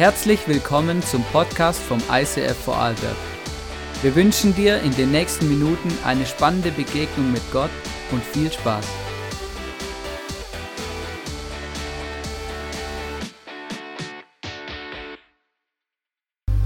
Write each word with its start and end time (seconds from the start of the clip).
Herzlich 0.00 0.48
willkommen 0.48 1.02
zum 1.02 1.22
Podcast 1.24 1.78
vom 1.78 2.02
ICF 2.10 2.56
Vorarlberg. 2.64 3.16
Wir 4.00 4.14
wünschen 4.14 4.54
dir 4.54 4.80
in 4.80 4.96
den 4.96 5.10
nächsten 5.10 5.46
Minuten 5.46 5.92
eine 6.06 6.24
spannende 6.24 6.70
Begegnung 6.70 7.30
mit 7.30 7.42
Gott 7.52 7.68
und 8.10 8.24
viel 8.24 8.50
Spaß. 8.50 8.86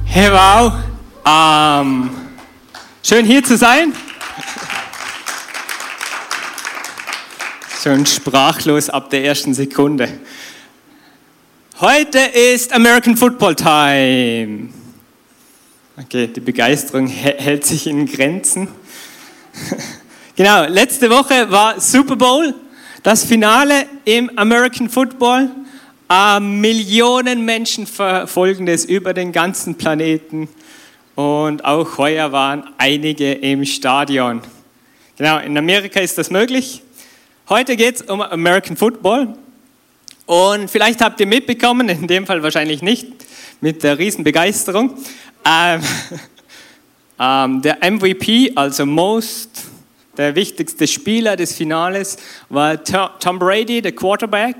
Hey, 0.05 0.31
wow. 0.31 0.73
Ähm, 1.27 2.11
schön 3.03 3.27
hier 3.27 3.43
zu 3.43 3.57
sein. 3.57 3.93
Schon 7.83 8.07
sprachlos 8.07 8.89
ab 8.89 9.11
der 9.11 9.25
ersten 9.25 9.55
Sekunde. 9.55 10.21
Heute 11.87 12.19
ist 12.19 12.73
American 12.73 13.15
Football 13.15 13.55
Time. 13.57 14.71
Okay, 16.01 16.29
die 16.29 16.41
Begeisterung 16.41 17.07
hält 17.09 17.67
sich 17.67 17.87
in 17.87 18.07
Grenzen. 18.07 18.69
Genau, 20.35 20.65
letzte 20.65 21.11
Woche 21.11 21.51
war 21.51 21.79
Super 21.79 22.17
Bowl, 22.17 22.55
das 23.03 23.23
Finale 23.23 23.85
im 24.07 24.31
American 24.39 24.89
Football. 24.89 25.51
Äh, 26.09 26.41
Millionen 26.41 27.45
Menschen 27.45 27.87
verfolgen 27.87 28.67
es 28.67 28.87
über 28.87 29.13
den 29.13 29.31
ganzen 29.31 29.75
Planeten 29.75 30.49
und 31.17 31.67
auch 31.67 31.99
heuer 31.99 32.33
waren 32.33 32.65
einige 32.79 33.35
im 33.35 33.67
Stadion. 33.67 34.41
Genau, 35.19 35.39
in 35.39 35.59
Amerika 35.59 36.01
ist 36.01 36.17
das 36.17 36.31
möglich. 36.31 36.83
Heute 37.51 37.77
geht 37.77 37.97
es 37.97 38.03
um 38.03 38.23
American 38.23 38.75
Football 38.75 39.37
und 40.27 40.71
vielleicht 40.71 41.01
habt 41.01 41.21
ihr 41.21 41.27
mitbekommen, 41.27 41.89
in 41.89 42.07
dem 42.07 42.27
Fall 42.27 42.43
wahrscheinlich 42.43 42.83
nicht, 42.83 43.07
mit 43.61 43.83
der 43.83 43.99
Riesenbegeisterung, 43.99 44.97
ähm, 45.45 45.81
ähm, 47.21 47.63
der 47.63 47.79
MVP, 47.91 48.53
also 48.55 48.87
Most, 48.87 49.51
der 50.17 50.35
wichtigste 50.35 50.87
Spieler 50.87 51.37
des 51.37 51.55
Finales, 51.55 52.17
war 52.49 52.83
Tom 52.85 53.39
Brady, 53.39 53.83
der 53.83 53.93
Quarterback. 53.93 54.57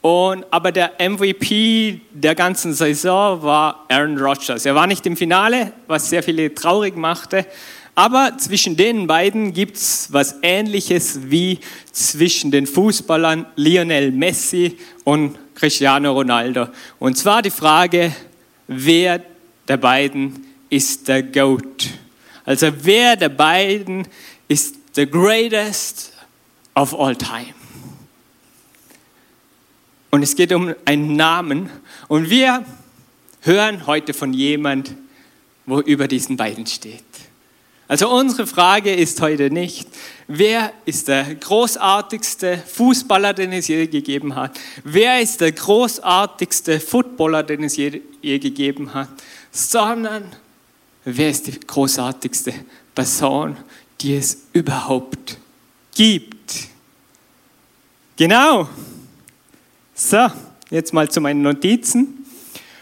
Und, 0.00 0.46
aber 0.50 0.70
der 0.70 0.92
MVP 0.98 2.00
der 2.12 2.36
ganzen 2.36 2.72
Saison 2.72 3.42
war 3.42 3.84
Aaron 3.88 4.16
Rodgers. 4.16 4.64
Er 4.64 4.74
war 4.74 4.86
nicht 4.86 5.04
im 5.06 5.16
Finale, 5.16 5.72
was 5.88 6.08
sehr 6.08 6.22
viele 6.22 6.54
traurig 6.54 6.96
machte. 6.96 7.46
Aber 7.98 8.38
zwischen 8.38 8.76
den 8.76 9.08
beiden 9.08 9.52
gibt 9.52 9.76
es 9.76 10.12
was 10.12 10.36
Ähnliches 10.42 11.32
wie 11.32 11.58
zwischen 11.90 12.52
den 12.52 12.64
Fußballern 12.68 13.44
Lionel 13.56 14.12
Messi 14.12 14.78
und 15.02 15.36
Cristiano 15.56 16.12
Ronaldo. 16.12 16.68
Und 17.00 17.18
zwar 17.18 17.42
die 17.42 17.50
Frage, 17.50 18.14
wer 18.68 19.20
der 19.66 19.78
beiden 19.78 20.46
ist 20.70 21.08
der 21.08 21.24
GOAT? 21.24 21.88
Also 22.44 22.68
wer 22.82 23.16
der 23.16 23.30
beiden 23.30 24.06
ist 24.46 24.76
the 24.94 25.04
greatest 25.04 26.12
of 26.76 26.94
all 26.94 27.16
time? 27.16 27.52
Und 30.12 30.22
es 30.22 30.36
geht 30.36 30.52
um 30.52 30.72
einen 30.84 31.16
Namen. 31.16 31.68
Und 32.06 32.30
wir 32.30 32.64
hören 33.40 33.88
heute 33.88 34.14
von 34.14 34.32
jemand, 34.32 34.94
wo 35.66 35.80
über 35.80 36.06
diesen 36.06 36.36
beiden 36.36 36.64
steht. 36.64 37.02
Also 37.90 38.10
unsere 38.10 38.46
Frage 38.46 38.94
ist 38.94 39.22
heute 39.22 39.50
nicht, 39.50 39.88
wer 40.26 40.74
ist 40.84 41.08
der 41.08 41.34
großartigste 41.34 42.58
Fußballer, 42.58 43.32
den 43.32 43.50
es 43.54 43.66
je 43.66 43.86
gegeben 43.86 44.34
hat? 44.34 44.60
Wer 44.84 45.22
ist 45.22 45.40
der 45.40 45.52
großartigste 45.52 46.80
Footballer, 46.80 47.42
den 47.42 47.64
es 47.64 47.78
je, 47.78 48.02
je 48.20 48.38
gegeben 48.38 48.92
hat? 48.92 49.08
Sondern 49.50 50.24
wer 51.02 51.30
ist 51.30 51.46
die 51.46 51.58
großartigste 51.58 52.52
Person, 52.94 53.56
die 54.02 54.16
es 54.16 54.36
überhaupt 54.52 55.38
gibt? 55.94 56.68
Genau. 58.18 58.68
So, 59.94 60.26
jetzt 60.68 60.92
mal 60.92 61.10
zu 61.10 61.22
meinen 61.22 61.40
Notizen. 61.40 62.26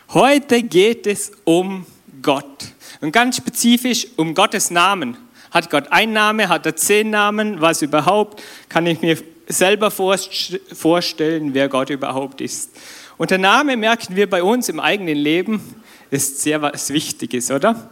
Heute 0.09 0.65
geht 0.65 1.07
es 1.07 1.31
um 1.45 1.87
Gott. 2.21 2.76
Und 3.01 3.13
ganz 3.13 3.37
spezifisch 3.37 4.07
um 4.17 4.35
Gottes 4.35 4.71
Namen. 4.71 5.17
Hat 5.51 5.71
Gott 5.71 5.93
einen 5.93 6.13
Namen? 6.13 6.49
Hat 6.49 6.67
er 6.67 6.77
zehn 6.77 7.11
Namen? 7.11 7.61
Was 7.61 7.83
überhaupt? 7.83 8.43
Kann 8.69 8.87
ich 8.87 9.01
mir 9.01 9.19
selber 9.49 9.91
vorstellen, 9.91 11.55
wer 11.55 11.69
Gott 11.69 11.91
überhaupt 11.91 12.41
ist. 12.41 12.71
Und 13.17 13.31
der 13.31 13.39
Name, 13.39 13.77
merken 13.77 14.17
wir 14.17 14.29
bei 14.29 14.43
uns 14.43 14.69
im 14.69 14.81
eigenen 14.81 15.17
Leben, 15.17 15.63
ist 16.11 16.41
sehr 16.41 16.61
was 16.63 16.91
Wichtiges, 16.91 17.51
oder? 17.51 17.91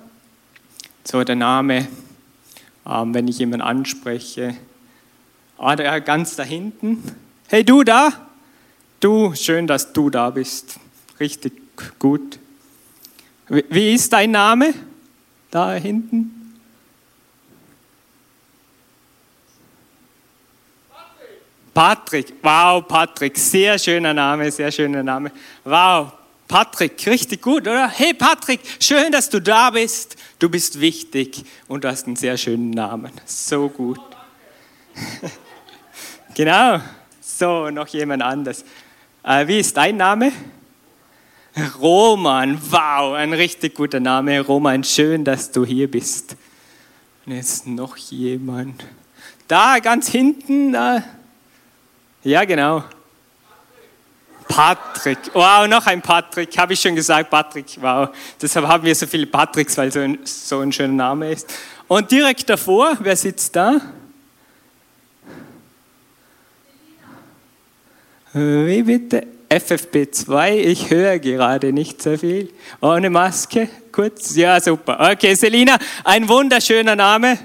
So 1.05 1.23
der 1.25 1.37
Name, 1.37 1.89
ähm, 2.87 3.15
wenn 3.15 3.29
ich 3.29 3.39
jemanden 3.39 3.67
anspreche. 3.67 4.57
Ah, 5.57 5.77
der 5.77 6.01
ganz 6.01 6.37
da 6.37 6.43
hinten. 6.43 7.03
Hey, 7.49 7.65
du 7.65 7.85
da? 7.85 8.29
Du, 9.01 9.35
schön, 9.35 9.67
dass 9.67 9.93
du 9.93 10.11
da 10.11 10.31
bist. 10.31 10.79
Richtig 11.21 11.53
gut. 11.99 12.39
Wie 13.49 13.95
ist 13.95 14.13
dein 14.13 14.31
Name? 14.31 14.75
Da 15.55 15.75
hinten? 15.75 16.41
Patrick, 21.73 22.35
wow, 22.43 22.87
Patrick, 22.87 23.37
sehr 23.37 23.79
schöner 23.79 24.15
Name, 24.15 24.51
sehr 24.51 24.71
schöner 24.71 25.03
Name. 25.03 25.33
Wow, 25.65 26.13
Patrick, 26.47 27.05
richtig 27.07 27.43
gut, 27.43 27.63
oder? 27.63 27.89
Hey 27.89 28.15
Patrick, 28.15 28.61
schön, 28.79 29.11
dass 29.11 29.29
du 29.29 29.41
da 29.41 29.71
bist. 29.71 30.17
Du 30.39 30.49
bist 30.49 30.81
wichtig 30.81 31.45
und 31.67 31.83
du 31.83 31.89
hast 31.89 32.07
einen 32.07 32.17
sehr 32.17 32.37
schönen 32.37 32.71
Namen. 32.71 33.11
So 33.25 33.69
gut. 33.69 34.01
genau. 36.35 36.81
So, 37.21 37.71
noch 37.71 37.89
jemand 37.89 38.23
anders. 38.23 38.65
Äh, 39.25 39.49
wie 39.49 39.59
ist 39.59 39.77
dein 39.77 39.97
Name? 39.97 40.31
Roman, 41.81 42.59
wow, 42.71 43.15
ein 43.15 43.33
richtig 43.33 43.75
guter 43.75 44.01
Name. 44.01 44.41
Roman, 44.41 44.83
schön, 44.83 45.25
dass 45.25 45.53
du 45.53 45.65
hier 45.65 45.89
bist. 45.89 46.37
Und 47.25 47.33
jetzt 47.33 47.67
noch 47.67 47.97
jemand. 47.97 48.85
Da, 49.47 49.79
ganz 49.79 50.09
hinten. 50.09 50.73
Da. 50.73 51.05
Ja, 52.25 52.45
genau. 52.45 52.83
Patrick. 54.49 55.19
Wow, 55.33 55.69
noch 55.69 55.87
ein 55.87 56.03
Patrick. 56.03 56.59
Habe 56.59 56.73
ich 56.73 56.81
schon 56.81 56.97
gesagt, 56.97 57.31
Patrick. 57.31 57.67
Wow. 57.81 58.09
Deshalb 58.41 58.67
haben 58.67 58.83
wir 58.83 58.95
so 58.95 59.07
viele 59.07 59.27
Patricks, 59.27 59.77
weil 59.79 59.93
so 59.93 60.01
ein, 60.01 60.19
so 60.25 60.59
ein 60.59 60.73
schöner 60.73 60.95
Name 60.95 61.31
ist. 61.31 61.53
Und 61.87 62.11
direkt 62.11 62.49
davor, 62.51 62.97
wer 63.01 63.17
sitzt 63.17 63.55
da? 63.55 63.81
Wie 68.33 68.83
bitte? 68.83 69.29
FFP2, 69.55 70.55
ich 70.57 70.91
höre 70.91 71.21
gerade 71.21 71.73
nicht 71.73 72.03
so 72.03 72.17
viel. 72.17 72.49
Ohne 72.81 73.09
Maske, 73.09 73.69
kurz. 73.93 74.35
Ja, 74.35 74.61
super. 74.61 75.13
Okay, 75.13 75.35
Selina, 75.35 75.79
ein 76.03 76.29
wunderschöner 76.29 76.97
Name. 76.97 77.39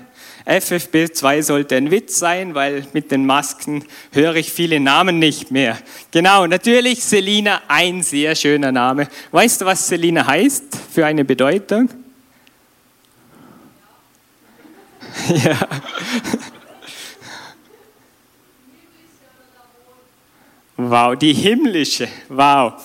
FFP2 0.43 1.43
sollte 1.43 1.75
ein 1.75 1.91
Witz 1.91 2.17
sein, 2.17 2.55
weil 2.55 2.87
mit 2.93 3.11
den 3.11 3.27
Masken 3.27 3.85
höre 4.11 4.37
ich 4.37 4.51
viele 4.51 4.79
Namen 4.79 5.19
nicht 5.19 5.51
mehr. 5.51 5.77
Genau, 6.09 6.47
natürlich 6.47 7.03
Selina, 7.03 7.61
ein 7.67 8.01
sehr 8.01 8.33
schöner 8.33 8.71
Name. 8.71 9.07
Weißt 9.31 9.61
du, 9.61 9.65
was 9.65 9.87
Selina 9.87 10.25
heißt 10.25 10.63
für 10.91 11.05
eine 11.05 11.23
Bedeutung? 11.23 11.89
Ja. 15.43 15.57
Wow, 20.81 21.13
die 21.17 21.33
himmlische. 21.33 22.07
Wow. 22.29 22.81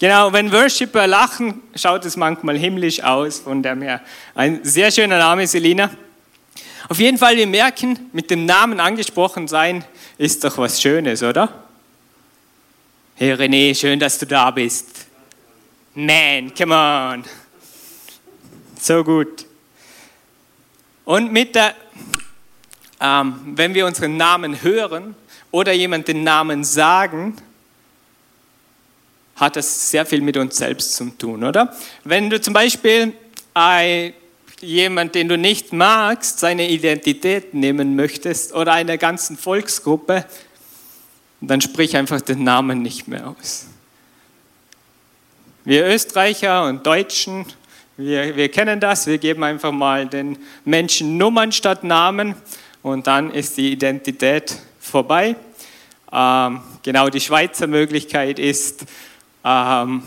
Genau, 0.00 0.32
wenn 0.32 0.50
Worshipper 0.50 1.06
lachen, 1.06 1.62
schaut 1.76 2.04
es 2.04 2.16
manchmal 2.16 2.58
himmlisch 2.58 3.00
aus. 3.00 3.38
Von 3.38 3.62
dem 3.62 3.82
her 3.82 4.00
ein 4.34 4.64
sehr 4.64 4.90
schöner 4.90 5.20
Name, 5.20 5.46
Selina. 5.46 5.88
Auf 6.88 6.98
jeden 6.98 7.16
Fall, 7.16 7.36
wir 7.36 7.46
merken, 7.46 8.10
mit 8.12 8.32
dem 8.32 8.46
Namen 8.46 8.80
angesprochen 8.80 9.46
sein 9.46 9.84
ist 10.18 10.42
doch 10.42 10.58
was 10.58 10.82
Schönes, 10.82 11.22
oder? 11.22 11.48
Hey 13.14 13.32
René, 13.32 13.76
schön, 13.76 14.00
dass 14.00 14.18
du 14.18 14.26
da 14.26 14.50
bist. 14.50 15.06
Man, 15.94 16.52
come 16.52 16.74
on. 16.74 17.24
So 18.80 19.04
gut. 19.04 19.46
Und 21.04 21.32
mit 21.32 21.54
der, 21.54 21.76
ähm, 23.00 23.52
wenn 23.54 23.72
wir 23.72 23.86
unseren 23.86 24.16
Namen 24.16 24.60
hören, 24.64 25.14
oder 25.50 25.72
jemand 25.72 26.08
den 26.08 26.24
Namen 26.24 26.64
sagen, 26.64 27.36
hat 29.36 29.56
das 29.56 29.90
sehr 29.90 30.06
viel 30.06 30.22
mit 30.22 30.36
uns 30.36 30.56
selbst 30.56 30.94
zu 30.94 31.10
tun, 31.10 31.44
oder? 31.44 31.74
Wenn 32.04 32.30
du 32.30 32.40
zum 32.40 32.54
Beispiel 32.54 33.12
ein, 33.52 34.14
jemand, 34.60 35.14
den 35.14 35.28
du 35.28 35.36
nicht 35.36 35.72
magst, 35.72 36.38
seine 36.38 36.68
Identität 36.70 37.52
nehmen 37.52 37.96
möchtest 37.96 38.54
oder 38.54 38.72
einer 38.72 38.96
ganzen 38.96 39.36
Volksgruppe, 39.36 40.24
dann 41.40 41.60
sprich 41.60 41.96
einfach 41.96 42.20
den 42.22 42.44
Namen 42.44 42.80
nicht 42.80 43.08
mehr 43.08 43.34
aus. 43.38 43.66
Wir 45.64 45.86
Österreicher 45.86 46.64
und 46.66 46.86
Deutschen, 46.86 47.44
wir, 47.96 48.36
wir 48.36 48.50
kennen 48.50 48.80
das, 48.80 49.06
wir 49.06 49.18
geben 49.18 49.42
einfach 49.42 49.72
mal 49.72 50.06
den 50.06 50.38
Menschen 50.64 51.18
Nummern 51.18 51.52
statt 51.52 51.84
Namen 51.84 52.34
und 52.82 53.06
dann 53.06 53.32
ist 53.32 53.56
die 53.56 53.72
Identität 53.72 54.56
vorbei. 54.86 55.36
Ähm, 56.12 56.60
genau 56.82 57.08
die 57.08 57.20
Schweizer 57.20 57.66
Möglichkeit 57.66 58.38
ist, 58.38 58.84
ähm, 59.44 60.02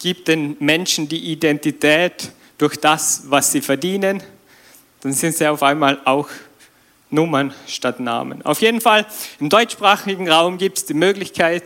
gibt 0.00 0.28
den 0.28 0.56
Menschen 0.60 1.08
die 1.08 1.32
Identität 1.32 2.32
durch 2.58 2.76
das, 2.76 3.22
was 3.26 3.52
sie 3.52 3.60
verdienen, 3.60 4.22
dann 5.00 5.12
sind 5.12 5.36
sie 5.36 5.46
auf 5.46 5.62
einmal 5.62 6.00
auch 6.04 6.28
Nummern 7.10 7.54
statt 7.66 8.00
Namen. 8.00 8.44
Auf 8.44 8.60
jeden 8.60 8.80
Fall, 8.80 9.06
im 9.38 9.48
deutschsprachigen 9.48 10.28
Raum 10.28 10.58
gibt 10.58 10.78
es 10.78 10.86
die 10.86 10.94
Möglichkeit 10.94 11.64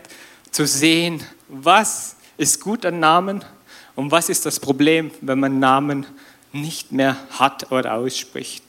zu 0.50 0.66
sehen, 0.66 1.24
was 1.48 2.16
ist 2.36 2.60
gut 2.60 2.84
an 2.84 3.00
Namen 3.00 3.44
und 3.96 4.10
was 4.10 4.28
ist 4.28 4.46
das 4.46 4.60
Problem, 4.60 5.10
wenn 5.20 5.40
man 5.40 5.58
Namen 5.58 6.06
nicht 6.52 6.92
mehr 6.92 7.16
hat 7.30 7.72
oder 7.72 7.94
ausspricht. 7.94 8.62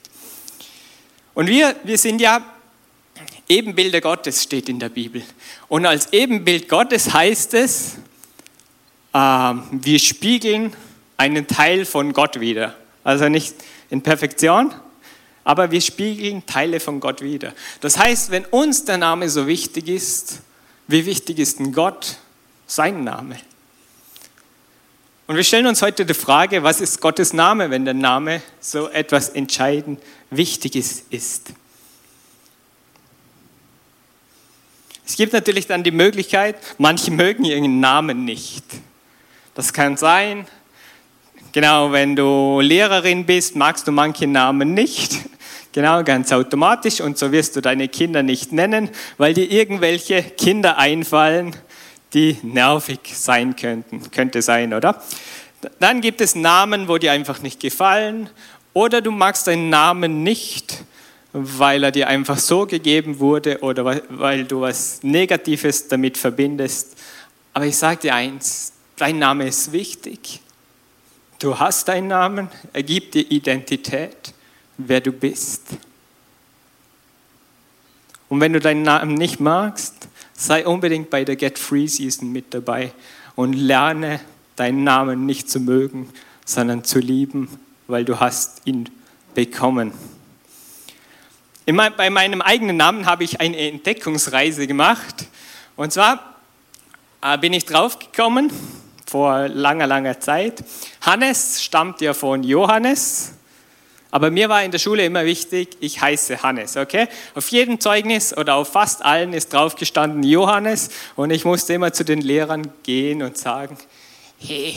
Und 1.34 1.46
wir, 1.46 1.76
wir 1.84 1.98
sind 1.98 2.20
ja 2.20 2.42
Ebenbilder 3.50 4.00
Gottes, 4.00 4.42
steht 4.42 4.68
in 4.68 4.78
der 4.78 4.88
Bibel. 4.88 5.22
Und 5.68 5.84
als 5.84 6.12
Ebenbild 6.12 6.68
Gottes 6.68 7.12
heißt 7.12 7.54
es, 7.54 7.96
äh, 9.12 9.18
wir 9.18 9.98
spiegeln 9.98 10.72
einen 11.16 11.48
Teil 11.48 11.84
von 11.84 12.12
Gott 12.12 12.38
wieder. 12.38 12.76
Also 13.02 13.28
nicht 13.28 13.54
in 13.90 14.02
Perfektion, 14.02 14.72
aber 15.42 15.72
wir 15.72 15.80
spiegeln 15.80 16.46
Teile 16.46 16.78
von 16.78 17.00
Gott 17.00 17.22
wieder. 17.22 17.52
Das 17.80 17.98
heißt, 17.98 18.30
wenn 18.30 18.44
uns 18.44 18.84
der 18.84 18.98
Name 18.98 19.28
so 19.28 19.48
wichtig 19.48 19.88
ist, 19.88 20.42
wie 20.86 21.04
wichtig 21.04 21.40
ist 21.40 21.58
denn 21.58 21.72
Gott 21.72 22.18
sein 22.68 23.02
Name? 23.02 23.36
Und 25.26 25.36
wir 25.36 25.44
stellen 25.44 25.66
uns 25.66 25.82
heute 25.82 26.06
die 26.06 26.14
Frage, 26.14 26.62
was 26.62 26.80
ist 26.80 27.00
Gottes 27.00 27.32
Name, 27.32 27.70
wenn 27.70 27.84
der 27.84 27.94
Name 27.94 28.42
so 28.60 28.88
etwas 28.88 29.28
entscheidend 29.28 30.00
Wichtiges 30.30 31.04
ist? 31.10 31.52
Es 35.10 35.16
gibt 35.16 35.32
natürlich 35.32 35.66
dann 35.66 35.82
die 35.82 35.90
Möglichkeit, 35.90 36.54
manche 36.78 37.10
mögen 37.10 37.44
ihren 37.44 37.80
Namen 37.80 38.24
nicht. 38.24 38.64
Das 39.56 39.72
kann 39.72 39.96
sein, 39.96 40.46
Genau, 41.52 41.90
wenn 41.90 42.14
du 42.14 42.60
Lehrerin 42.60 43.26
bist, 43.26 43.56
magst 43.56 43.88
du 43.88 43.92
manche 43.92 44.26
Namen 44.26 44.72
nicht. 44.74 45.12
Genau, 45.72 46.02
ganz 46.02 46.32
automatisch. 46.32 47.00
Und 47.00 47.16
so 47.16 47.30
wirst 47.30 47.54
du 47.54 47.60
deine 47.60 47.86
Kinder 47.86 48.24
nicht 48.24 48.50
nennen, 48.50 48.90
weil 49.18 49.34
dir 49.34 49.48
irgendwelche 49.48 50.20
Kinder 50.20 50.78
einfallen, 50.78 51.54
die 52.12 52.38
nervig 52.42 52.98
sein 53.14 53.54
könnten. 53.54 54.10
Könnte 54.10 54.42
sein, 54.42 54.74
oder? 54.74 55.00
Dann 55.78 56.00
gibt 56.00 56.20
es 56.20 56.34
Namen, 56.34 56.88
wo 56.88 56.98
dir 56.98 57.12
einfach 57.12 57.40
nicht 57.40 57.60
gefallen. 57.60 58.28
Oder 58.72 59.00
du 59.00 59.12
magst 59.12 59.46
deinen 59.46 59.70
Namen 59.70 60.24
nicht, 60.24 60.82
weil 61.32 61.84
er 61.84 61.92
dir 61.92 62.08
einfach 62.08 62.38
so 62.38 62.66
gegeben 62.66 63.18
wurde 63.18 63.60
oder 63.60 64.02
weil 64.08 64.44
du 64.44 64.62
was 64.62 65.02
Negatives 65.02 65.88
damit 65.88 66.18
verbindest. 66.18 66.96
Aber 67.52 67.66
ich 67.66 67.76
sage 67.76 68.00
dir 68.00 68.14
eins, 68.14 68.72
dein 68.96 69.18
Name 69.18 69.46
ist 69.46 69.72
wichtig. 69.72 70.40
Du 71.38 71.58
hast 71.58 71.88
einen 71.88 72.08
Namen, 72.08 72.48
er 72.72 72.82
gibt 72.82 73.14
dir 73.14 73.30
Identität, 73.30 74.34
wer 74.76 75.00
du 75.00 75.12
bist. 75.12 75.68
Und 78.28 78.40
wenn 78.40 78.52
du 78.52 78.60
deinen 78.60 78.82
Namen 78.82 79.14
nicht 79.14 79.40
magst, 79.40 80.08
sei 80.34 80.66
unbedingt 80.66 81.10
bei 81.10 81.24
der 81.24 81.36
Get 81.36 81.58
Free 81.58 81.86
Season 81.86 82.30
mit 82.30 82.52
dabei 82.54 82.92
und 83.36 83.54
lerne 83.54 84.20
deinen 84.56 84.84
Namen 84.84 85.26
nicht 85.26 85.50
zu 85.50 85.60
mögen, 85.60 86.10
sondern 86.44 86.84
zu 86.84 86.98
lieben, 86.98 87.48
weil 87.86 88.04
du 88.04 88.20
hast 88.20 88.62
ihn 88.66 88.88
bekommen. 89.34 89.92
Bei 91.76 92.10
meinem 92.10 92.42
eigenen 92.42 92.76
Namen 92.76 93.06
habe 93.06 93.24
ich 93.24 93.40
eine 93.40 93.56
Entdeckungsreise 93.56 94.66
gemacht. 94.66 95.26
Und 95.76 95.92
zwar 95.92 96.36
äh, 97.22 97.38
bin 97.38 97.52
ich 97.52 97.66
draufgekommen, 97.66 98.50
vor 99.06 99.48
langer, 99.48 99.86
langer 99.86 100.20
Zeit. 100.20 100.64
Hannes 101.00 101.62
stammt 101.62 102.00
ja 102.00 102.14
von 102.14 102.42
Johannes, 102.44 103.32
aber 104.10 104.30
mir 104.30 104.48
war 104.48 104.64
in 104.64 104.70
der 104.70 104.78
Schule 104.78 105.04
immer 105.04 105.24
wichtig, 105.24 105.76
ich 105.80 106.00
heiße 106.00 106.42
Hannes, 106.42 106.76
okay? 106.76 107.08
Auf 107.34 107.48
jedem 107.48 107.78
Zeugnis 107.78 108.36
oder 108.36 108.56
auf 108.56 108.72
fast 108.72 109.04
allen 109.04 109.32
ist 109.32 109.52
draufgestanden 109.52 110.22
Johannes 110.22 110.90
und 111.14 111.30
ich 111.30 111.44
musste 111.44 111.74
immer 111.74 111.92
zu 111.92 112.04
den 112.04 112.20
Lehrern 112.20 112.72
gehen 112.82 113.22
und 113.22 113.38
sagen, 113.38 113.76
hey, 114.38 114.76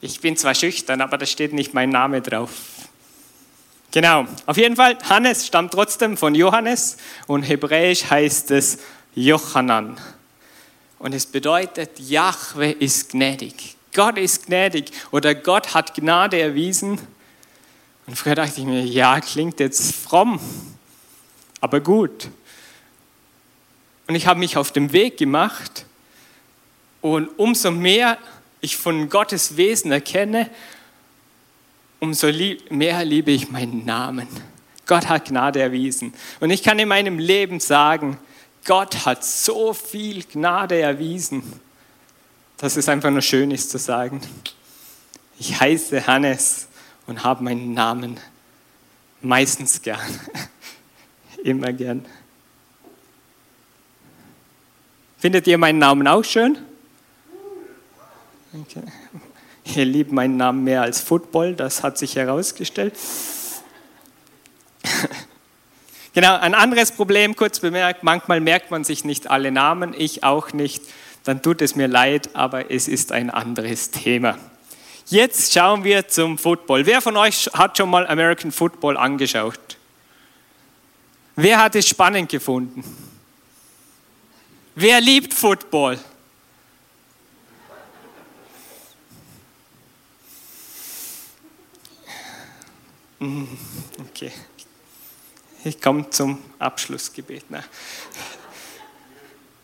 ich 0.00 0.20
bin 0.20 0.36
zwar 0.36 0.54
schüchtern, 0.54 1.00
aber 1.00 1.18
da 1.18 1.26
steht 1.26 1.52
nicht 1.52 1.74
mein 1.74 1.90
Name 1.90 2.20
drauf. 2.20 2.50
Genau, 3.96 4.26
auf 4.44 4.58
jeden 4.58 4.76
Fall, 4.76 4.98
Hannes 5.08 5.46
stammt 5.46 5.72
trotzdem 5.72 6.18
von 6.18 6.34
Johannes 6.34 6.98
und 7.26 7.44
hebräisch 7.44 8.10
heißt 8.10 8.50
es 8.50 8.76
Jochanan. 9.14 9.98
Und 10.98 11.14
es 11.14 11.24
bedeutet, 11.24 11.98
Jahwe 11.98 12.72
ist 12.72 13.12
gnädig. 13.12 13.74
Gott 13.94 14.18
ist 14.18 14.48
gnädig 14.48 14.90
oder 15.12 15.34
Gott 15.34 15.72
hat 15.72 15.94
Gnade 15.94 16.38
erwiesen. 16.38 17.00
Und 18.06 18.18
früher 18.18 18.34
dachte 18.34 18.60
ich 18.60 18.66
mir, 18.66 18.84
ja, 18.84 19.18
klingt 19.20 19.60
jetzt 19.60 19.94
fromm, 19.94 20.40
aber 21.62 21.80
gut. 21.80 22.28
Und 24.08 24.14
ich 24.14 24.26
habe 24.26 24.40
mich 24.40 24.58
auf 24.58 24.72
den 24.72 24.92
Weg 24.92 25.16
gemacht 25.16 25.86
und 27.00 27.30
umso 27.38 27.70
mehr 27.70 28.18
ich 28.60 28.76
von 28.76 29.08
Gottes 29.08 29.56
Wesen 29.56 29.90
erkenne, 29.90 30.50
umso 32.00 32.28
mehr 32.70 33.04
liebe 33.04 33.30
ich 33.30 33.50
meinen 33.50 33.84
Namen. 33.84 34.28
Gott 34.86 35.08
hat 35.08 35.26
Gnade 35.26 35.60
erwiesen. 35.60 36.14
Und 36.40 36.50
ich 36.50 36.62
kann 36.62 36.78
in 36.78 36.88
meinem 36.88 37.18
Leben 37.18 37.60
sagen, 37.60 38.18
Gott 38.64 39.04
hat 39.06 39.24
so 39.24 39.72
viel 39.72 40.24
Gnade 40.24 40.80
erwiesen, 40.80 41.42
dass 42.56 42.76
es 42.76 42.88
einfach 42.88 43.10
nur 43.10 43.22
schön 43.22 43.50
ist 43.50 43.70
zu 43.70 43.78
sagen, 43.78 44.20
ich 45.38 45.60
heiße 45.60 46.06
Hannes 46.06 46.68
und 47.06 47.24
habe 47.24 47.44
meinen 47.44 47.74
Namen 47.74 48.18
meistens 49.20 49.82
gern, 49.82 50.00
immer 51.44 51.72
gern. 51.72 52.04
Findet 55.18 55.46
ihr 55.46 55.58
meinen 55.58 55.78
Namen 55.78 56.06
auch 56.06 56.24
schön? 56.24 56.58
Okay. 58.52 58.82
Ihr 59.74 59.84
liebt 59.84 60.12
meinen 60.12 60.36
Namen 60.36 60.64
mehr 60.64 60.82
als 60.82 61.00
Football, 61.00 61.54
das 61.54 61.82
hat 61.82 61.98
sich 61.98 62.16
herausgestellt. 62.16 62.94
Genau, 66.14 66.34
ein 66.38 66.54
anderes 66.54 66.92
Problem, 66.92 67.36
kurz 67.36 67.60
bemerkt, 67.60 68.02
manchmal 68.02 68.40
merkt 68.40 68.70
man 68.70 68.84
sich 68.84 69.04
nicht 69.04 69.30
alle 69.30 69.52
Namen, 69.52 69.92
ich 69.94 70.24
auch 70.24 70.54
nicht, 70.54 70.82
dann 71.24 71.42
tut 71.42 71.60
es 71.60 71.76
mir 71.76 71.88
leid, 71.88 72.30
aber 72.32 72.70
es 72.70 72.88
ist 72.88 73.12
ein 73.12 73.28
anderes 73.28 73.90
Thema. 73.90 74.38
Jetzt 75.08 75.52
schauen 75.52 75.84
wir 75.84 76.08
zum 76.08 76.38
Football. 76.38 76.86
Wer 76.86 77.02
von 77.02 77.18
euch 77.18 77.50
hat 77.52 77.76
schon 77.76 77.90
mal 77.90 78.06
American 78.06 78.50
Football 78.50 78.96
angeschaut? 78.96 79.76
Wer 81.34 81.58
hat 81.58 81.76
es 81.76 81.86
spannend 81.86 82.30
gefunden? 82.30 82.82
Wer 84.74 85.02
liebt 85.02 85.34
Football? 85.34 85.98
Okay. 93.20 94.32
Ich 95.64 95.80
komme 95.80 96.08
zum 96.10 96.42
Abschlussgebet. 96.58 97.50
Ne? 97.50 97.64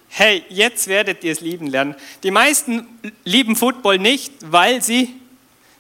Hey, 0.08 0.44
jetzt 0.48 0.88
werdet 0.88 1.22
ihr 1.24 1.32
es 1.32 1.40
lieben 1.40 1.66
lernen. 1.68 1.94
Die 2.22 2.30
meisten 2.30 2.86
lieben 3.24 3.56
Football 3.56 3.98
nicht, 3.98 4.32
weil 4.40 4.82
sie 4.82 5.14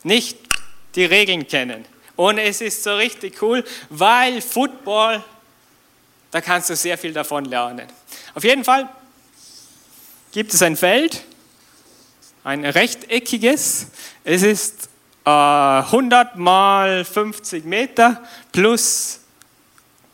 nicht 0.04 0.38
die 0.94 1.04
Regeln 1.04 1.46
kennen. 1.46 1.84
Und 2.16 2.38
es 2.38 2.60
ist 2.60 2.82
so 2.82 2.94
richtig 2.94 3.42
cool, 3.42 3.64
weil 3.88 4.40
Football, 4.40 5.24
da 6.30 6.40
kannst 6.40 6.70
du 6.70 6.76
sehr 6.76 6.96
viel 6.98 7.12
davon 7.12 7.46
lernen. 7.46 7.88
Auf 8.34 8.44
jeden 8.44 8.64
Fall 8.64 8.88
gibt 10.30 10.54
es 10.54 10.62
ein 10.62 10.76
Feld, 10.76 11.22
ein 12.44 12.64
rechteckiges. 12.64 13.88
Es 14.24 14.42
ist 14.42 14.88
äh, 15.24 15.30
100 15.30 16.36
mal 16.36 17.04
50 17.04 17.64
Meter 17.64 18.22
plus 18.52 19.20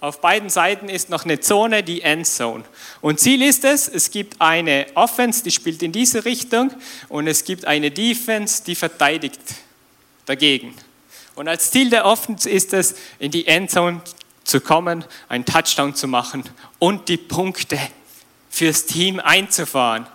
auf 0.01 0.21
beiden 0.21 0.49
Seiten 0.49 0.89
ist 0.89 1.11
noch 1.11 1.25
eine 1.25 1.41
Zone, 1.41 1.83
die 1.83 2.03
Endzone. 2.03 2.63
Und 3.01 3.19
Ziel 3.19 3.43
ist 3.43 3.65
es, 3.65 3.89
es 3.89 4.13
gibt 4.13 4.41
eine 4.41 4.87
Offense, 4.95 5.43
die 5.43 5.51
spielt 5.51 5.83
in 5.83 5.91
diese 5.91 6.25
Richtung 6.25 6.71
und 7.09 7.27
es 7.27 7.43
gibt 7.45 7.65
eine 7.65 7.91
Defense, 7.91 8.63
die 8.65 8.77
verteidigt 8.77 9.41
dagegen. 10.25 10.75
Und 11.35 11.49
als 11.49 11.73
Ziel 11.73 11.91
der 11.91 12.05
Offense 12.05 12.49
ist 12.49 12.73
es, 12.73 12.95
in 13.19 13.33
die 13.33 13.49
Endzone 13.49 14.01
zu 14.45 14.61
kommen, 14.61 15.05
einen 15.29 15.45
Touchdown 15.45 15.95
zu 15.95 16.07
machen 16.07 16.45
und 16.79 17.09
die 17.09 17.17
Punkte 17.17 17.79
fürs 18.51 18.87
Team 18.87 19.19
einzufahren. 19.19 20.07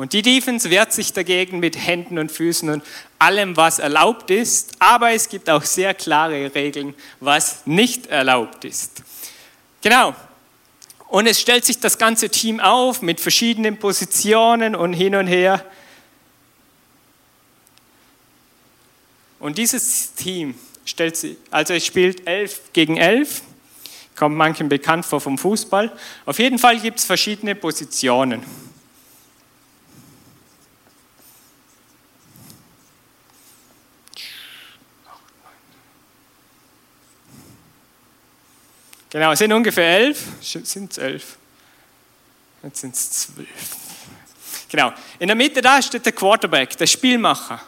Und 0.00 0.14
die 0.14 0.22
Defense 0.22 0.70
wehrt 0.70 0.94
sich 0.94 1.12
dagegen 1.12 1.58
mit 1.58 1.76
Händen 1.76 2.18
und 2.18 2.32
Füßen 2.32 2.70
und 2.70 2.82
allem, 3.18 3.58
was 3.58 3.78
erlaubt 3.78 4.30
ist. 4.30 4.72
Aber 4.78 5.10
es 5.10 5.28
gibt 5.28 5.50
auch 5.50 5.62
sehr 5.62 5.92
klare 5.92 6.54
Regeln, 6.54 6.94
was 7.20 7.66
nicht 7.66 8.06
erlaubt 8.06 8.64
ist. 8.64 9.02
Genau. 9.82 10.14
Und 11.08 11.26
es 11.26 11.38
stellt 11.38 11.66
sich 11.66 11.80
das 11.80 11.98
ganze 11.98 12.30
Team 12.30 12.60
auf 12.60 13.02
mit 13.02 13.20
verschiedenen 13.20 13.76
Positionen 13.76 14.74
und 14.74 14.94
hin 14.94 15.14
und 15.14 15.26
her. 15.26 15.62
Und 19.38 19.58
dieses 19.58 20.14
Team 20.14 20.54
stellt 20.86 21.18
sich, 21.18 21.36
also 21.50 21.74
es 21.74 21.84
spielt 21.84 22.26
11 22.26 22.72
gegen 22.72 22.96
11, 22.96 23.42
kommt 24.16 24.34
manchen 24.34 24.70
bekannt 24.70 25.04
vor 25.04 25.20
vom 25.20 25.36
Fußball. 25.36 25.92
Auf 26.24 26.38
jeden 26.38 26.58
Fall 26.58 26.80
gibt 26.80 27.00
es 27.00 27.04
verschiedene 27.04 27.54
Positionen. 27.54 28.69
Genau, 39.10 39.32
es 39.32 39.40
sind 39.40 39.52
ungefähr 39.52 39.98
elf. 39.98 40.24
Sind 40.40 40.92
es 40.92 40.98
elf? 40.98 41.36
Jetzt 42.62 42.80
sind 42.80 42.94
es 42.94 43.10
zwölf. 43.10 43.48
Genau. 44.70 44.92
In 45.18 45.26
der 45.26 45.36
Mitte 45.36 45.60
da 45.60 45.82
steht 45.82 46.06
der 46.06 46.12
Quarterback, 46.12 46.76
der 46.76 46.86
Spielmacher. 46.86 47.60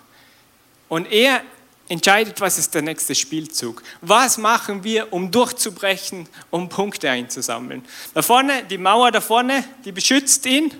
Und 0.89 1.11
er 1.11 1.43
entscheidet, 1.89 2.41
was 2.41 2.59
ist 2.59 2.75
der 2.75 2.83
nächste 2.83 3.15
Spielzug. 3.15 3.83
Was 4.01 4.39
machen 4.39 4.85
wir, 4.85 5.13
um 5.13 5.31
durchzubrechen, 5.31 6.29
um 6.51 6.69
Punkte 6.69 7.11
einzusammeln? 7.11 7.85
Da 8.15 8.23
vorne, 8.23 8.63
die 8.65 8.79
Mauer 8.79 9.11
da 9.11 9.21
vorne, 9.21 9.65
die 9.85 9.91
beschützt 9.91 10.47
ihn, 10.47 10.73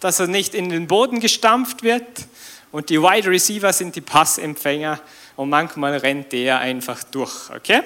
dass 0.00 0.18
er 0.18 0.26
nicht 0.26 0.54
in 0.54 0.70
den 0.70 0.88
Boden 0.88 1.20
gestampft 1.20 1.82
wird. 1.82 2.26
Und 2.72 2.90
die 2.90 3.00
Wide 3.00 3.28
Receiver 3.28 3.72
sind 3.72 3.94
die 3.94 4.00
Passempfänger. 4.00 5.00
Und 5.36 5.50
manchmal 5.50 5.96
rennt 5.96 6.32
der 6.32 6.58
einfach 6.58 7.04
durch. 7.04 7.50
Okay? 7.50 7.82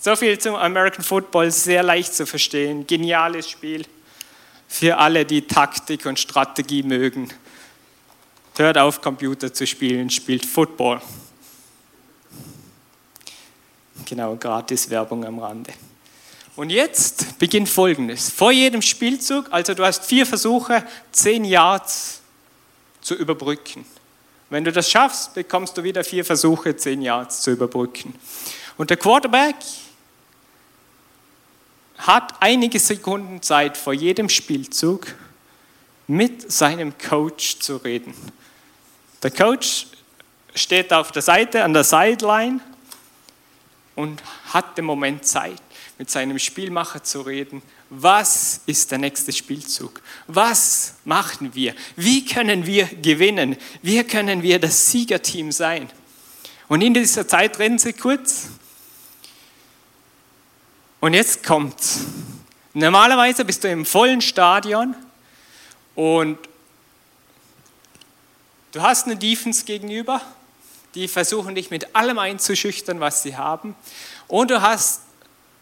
So 0.00 0.14
viel 0.14 0.38
zum 0.38 0.54
American 0.54 1.02
Football, 1.02 1.50
sehr 1.50 1.82
leicht 1.82 2.14
zu 2.14 2.24
verstehen, 2.24 2.86
geniales 2.86 3.50
Spiel 3.50 3.84
für 4.68 4.96
alle, 4.96 5.24
die 5.24 5.42
Taktik 5.42 6.06
und 6.06 6.20
Strategie 6.20 6.84
mögen. 6.84 7.28
Hört 8.56 8.78
auf, 8.78 9.00
Computer 9.00 9.52
zu 9.52 9.66
spielen, 9.66 10.08
spielt 10.08 10.46
Football. 10.46 11.00
Genau, 14.04 14.36
gratis 14.36 14.88
Werbung 14.88 15.24
am 15.24 15.40
Rande. 15.40 15.72
Und 16.54 16.70
jetzt 16.70 17.36
beginnt 17.40 17.68
Folgendes. 17.68 18.30
Vor 18.30 18.52
jedem 18.52 18.82
Spielzug, 18.82 19.46
also 19.50 19.74
du 19.74 19.84
hast 19.84 20.04
vier 20.04 20.26
Versuche, 20.26 20.84
zehn 21.10 21.44
Yards 21.44 22.20
zu 23.00 23.16
überbrücken. 23.16 23.84
Wenn 24.48 24.64
du 24.64 24.70
das 24.70 24.88
schaffst, 24.88 25.34
bekommst 25.34 25.76
du 25.76 25.82
wieder 25.82 26.04
vier 26.04 26.24
Versuche, 26.24 26.76
zehn 26.76 27.02
Yards 27.02 27.42
zu 27.42 27.50
überbrücken. 27.50 28.14
Und 28.76 28.90
der 28.90 28.96
Quarterback 28.96 29.56
hat 31.98 32.40
einige 32.40 32.78
Sekunden 32.78 33.42
Zeit 33.42 33.76
vor 33.76 33.92
jedem 33.92 34.28
Spielzug 34.28 35.14
mit 36.06 36.50
seinem 36.50 36.96
Coach 36.96 37.58
zu 37.58 37.76
reden. 37.76 38.14
Der 39.22 39.30
Coach 39.30 39.88
steht 40.54 40.92
auf 40.92 41.12
der 41.12 41.22
Seite, 41.22 41.64
an 41.64 41.74
der 41.74 41.84
Sideline 41.84 42.60
und 43.94 44.22
hat 44.52 44.78
den 44.78 44.84
Moment 44.84 45.26
Zeit, 45.26 45.60
mit 45.98 46.08
seinem 46.08 46.38
Spielmacher 46.38 47.02
zu 47.02 47.22
reden. 47.22 47.62
Was 47.90 48.60
ist 48.66 48.90
der 48.90 48.98
nächste 48.98 49.32
Spielzug? 49.32 50.00
Was 50.28 50.94
machen 51.04 51.54
wir? 51.54 51.74
Wie 51.96 52.24
können 52.24 52.64
wir 52.64 52.86
gewinnen? 52.86 53.56
Wie 53.82 54.02
können 54.04 54.42
wir 54.42 54.58
das 54.60 54.86
Siegerteam 54.90 55.50
sein? 55.50 55.90
Und 56.68 56.82
in 56.82 56.94
dieser 56.94 57.26
Zeit 57.26 57.58
reden 57.58 57.78
sie 57.78 57.92
kurz 57.92 58.48
und 61.00 61.14
jetzt 61.14 61.44
kommt's. 61.44 62.00
Normalerweise 62.74 63.44
bist 63.44 63.64
du 63.64 63.68
im 63.68 63.84
vollen 63.84 64.20
Stadion 64.20 64.94
und 65.94 66.38
du 68.72 68.82
hast 68.82 69.06
eine 69.06 69.16
Defense 69.16 69.64
gegenüber, 69.64 70.20
die 70.94 71.08
versuchen 71.08 71.54
dich 71.54 71.70
mit 71.70 71.94
allem 71.94 72.18
einzuschüchtern, 72.18 73.00
was 73.00 73.22
sie 73.22 73.36
haben. 73.36 73.74
Und 74.26 74.50
du 74.50 74.60
hast 74.62 75.02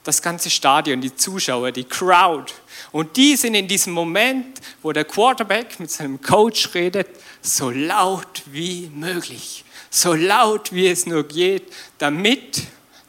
das 0.05 0.23
ganze 0.23 0.51
Stadion, 0.51 1.01
die 1.01 1.15
Zuschauer, 1.15 1.73
die 1.73 1.85
Crowd. 1.85 2.53
Und 2.93 3.17
die 3.17 3.37
sind 3.37 3.55
in 3.55 3.67
diesem 3.67 3.93
Moment, 3.93 4.61
wo 4.83 4.93
der 4.93 5.05
Quarterback 5.05 5.81
mit 5.81 5.91
seinem 5.91 6.21
Coach 6.21 6.75
redet, 6.75 7.09
so 7.43 7.71
laut 7.71 8.43
wie 8.47 8.91
möglich. 8.95 9.65
So 9.91 10.15
laut 10.15 10.73
wie 10.73 10.89
es 10.89 11.07
nur 11.07 11.27
geht, 11.27 11.73
damit 11.99 12.63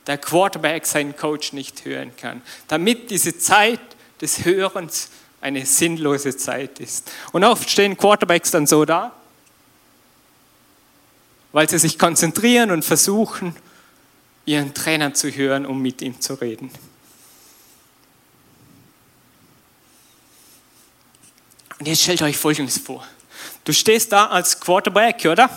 der 0.08 0.18
Quarterback 0.18 0.86
seinen 0.86 1.16
Coach 1.16 1.54
nicht 1.54 1.86
hören 1.86 2.16
kann, 2.16 2.42
damit 2.68 3.12
diese 3.12 3.38
Zeit 3.38 3.80
des 4.22 4.46
Hörens 4.46 5.10
eine 5.42 5.66
sinnlose 5.66 6.36
Zeit 6.36 6.80
ist. 6.80 7.12
Und 7.32 7.44
oft 7.44 7.70
stehen 7.70 7.98
Quarterbacks 7.98 8.52
dann 8.52 8.66
so 8.66 8.86
da, 8.86 9.14
weil 11.52 11.70
sie 11.70 11.78
sich 11.78 12.00
konzentrieren 12.00 12.72
und 12.72 12.84
versuchen, 12.84 13.56
ihren 14.46 14.74
Trainer 14.74 15.14
zu 15.14 15.30
hören, 15.30 15.66
um 15.66 15.82
mit 15.82 16.02
ihm 16.02 16.20
zu 16.22 16.34
reden. 16.36 16.72
Und 21.80 21.88
jetzt 21.88 22.02
stellt 22.02 22.22
euch 22.22 22.38
Folgendes 22.38 22.78
vor. 22.80 23.06
Du 23.64 23.74
stehst 23.74 24.12
da 24.12 24.28
als 24.28 24.60
Quarterback, 24.60 25.26
oder? 25.26 25.50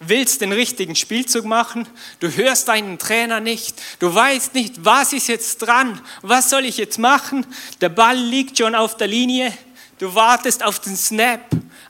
Willst 0.00 0.40
den 0.40 0.52
richtigen 0.52 0.94
Spielzug 0.94 1.44
machen, 1.44 1.86
du 2.20 2.30
hörst 2.30 2.68
deinen 2.68 2.98
Trainer 2.98 3.40
nicht, 3.40 3.80
du 3.98 4.14
weißt 4.14 4.54
nicht, 4.54 4.84
was 4.84 5.12
ist 5.12 5.28
jetzt 5.28 5.58
dran, 5.58 6.00
was 6.22 6.50
soll 6.50 6.64
ich 6.64 6.76
jetzt 6.76 6.98
machen, 6.98 7.46
der 7.80 7.88
Ball 7.88 8.16
liegt 8.16 8.58
schon 8.58 8.74
auf 8.74 8.96
der 8.96 9.08
Linie, 9.08 9.52
du 9.98 10.14
wartest 10.14 10.64
auf 10.64 10.78
den 10.78 10.96
Snap, 10.96 11.40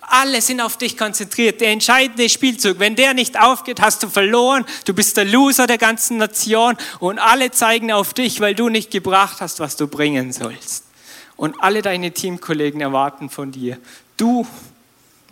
alle 0.00 0.40
sind 0.40 0.60
auf 0.60 0.78
dich 0.78 0.96
konzentriert, 0.96 1.60
der 1.60 1.70
entscheidende 1.70 2.28
Spielzug, 2.28 2.78
wenn 2.78 2.96
der 2.96 3.12
nicht 3.12 3.38
aufgeht, 3.38 3.80
hast 3.80 4.02
du 4.02 4.08
verloren, 4.08 4.64
du 4.86 4.94
bist 4.94 5.16
der 5.16 5.26
Loser 5.26 5.66
der 5.66 5.78
ganzen 5.78 6.16
Nation 6.16 6.76
und 7.00 7.18
alle 7.18 7.50
zeigen 7.50 7.92
auf 7.92 8.14
dich, 8.14 8.40
weil 8.40 8.54
du 8.54 8.70
nicht 8.70 8.90
gebracht 8.90 9.40
hast, 9.40 9.60
was 9.60 9.76
du 9.76 9.86
bringen 9.86 10.32
sollst. 10.32 10.84
Und 11.36 11.56
alle 11.60 11.82
deine 11.82 12.10
Teamkollegen 12.10 12.80
erwarten 12.80 13.30
von 13.30 13.52
dir, 13.52 13.78
du 14.16 14.46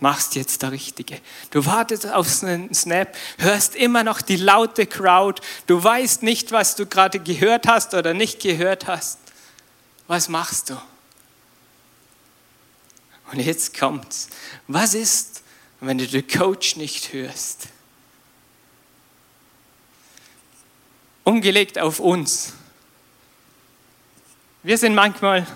machst 0.01 0.35
jetzt 0.35 0.63
der 0.63 0.73
Richtige. 0.73 1.21
Du 1.51 1.65
wartest 1.65 2.11
auf 2.13 2.43
einen 2.43 2.73
Snap, 2.75 3.17
hörst 3.39 3.75
immer 3.75 4.05
noch 4.05 4.21
die 4.21 4.37
laute 4.37 4.87
Crowd, 4.87 5.41
du 5.67 5.83
weißt 5.83 6.23
nicht, 6.23 6.53
was 6.53 6.77
du 6.77 6.87
gerade 6.87 7.19
gehört 7.19 7.67
hast 7.67 7.95
oder 7.95 8.15
nicht 8.15 8.41
gehört 8.41 8.87
hast. 8.87 9.19
Was 10.07 10.29
machst 10.29 10.71
du? 10.71 10.81
Und 13.33 13.41
jetzt 13.41 13.77
kommt's. 13.77 14.29
Was 14.69 14.95
ist, 14.95 15.43
wenn 15.81 15.99
du 15.99 16.07
den 16.07 16.27
Coach 16.27 16.77
nicht 16.77 17.13
hörst? 17.13 17.69
Umgelegt 21.25 21.79
auf 21.79 21.99
uns. 21.99 22.53
Wir 24.63 24.79
sind 24.79 24.95
manchmal 24.95 25.47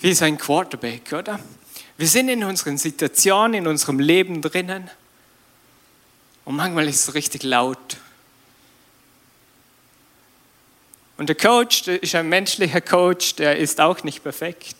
wie 0.00 0.14
so 0.14 0.24
ein 0.24 0.38
Quarterback, 0.38 1.12
oder? 1.12 1.38
Wir 1.98 2.06
sind 2.06 2.28
in 2.28 2.44
unseren 2.44 2.78
Situationen, 2.78 3.54
in 3.54 3.66
unserem 3.66 3.98
Leben 3.98 4.40
drinnen 4.40 4.88
und 6.44 6.54
manchmal 6.54 6.88
ist 6.88 7.08
es 7.08 7.14
richtig 7.14 7.42
laut. 7.42 7.96
Und 11.16 11.28
der 11.28 11.34
Coach, 11.34 11.82
der 11.82 12.00
ist 12.00 12.14
ein 12.14 12.28
menschlicher 12.28 12.80
Coach, 12.80 13.34
der 13.34 13.58
ist 13.58 13.80
auch 13.80 14.04
nicht 14.04 14.22
perfekt. 14.22 14.76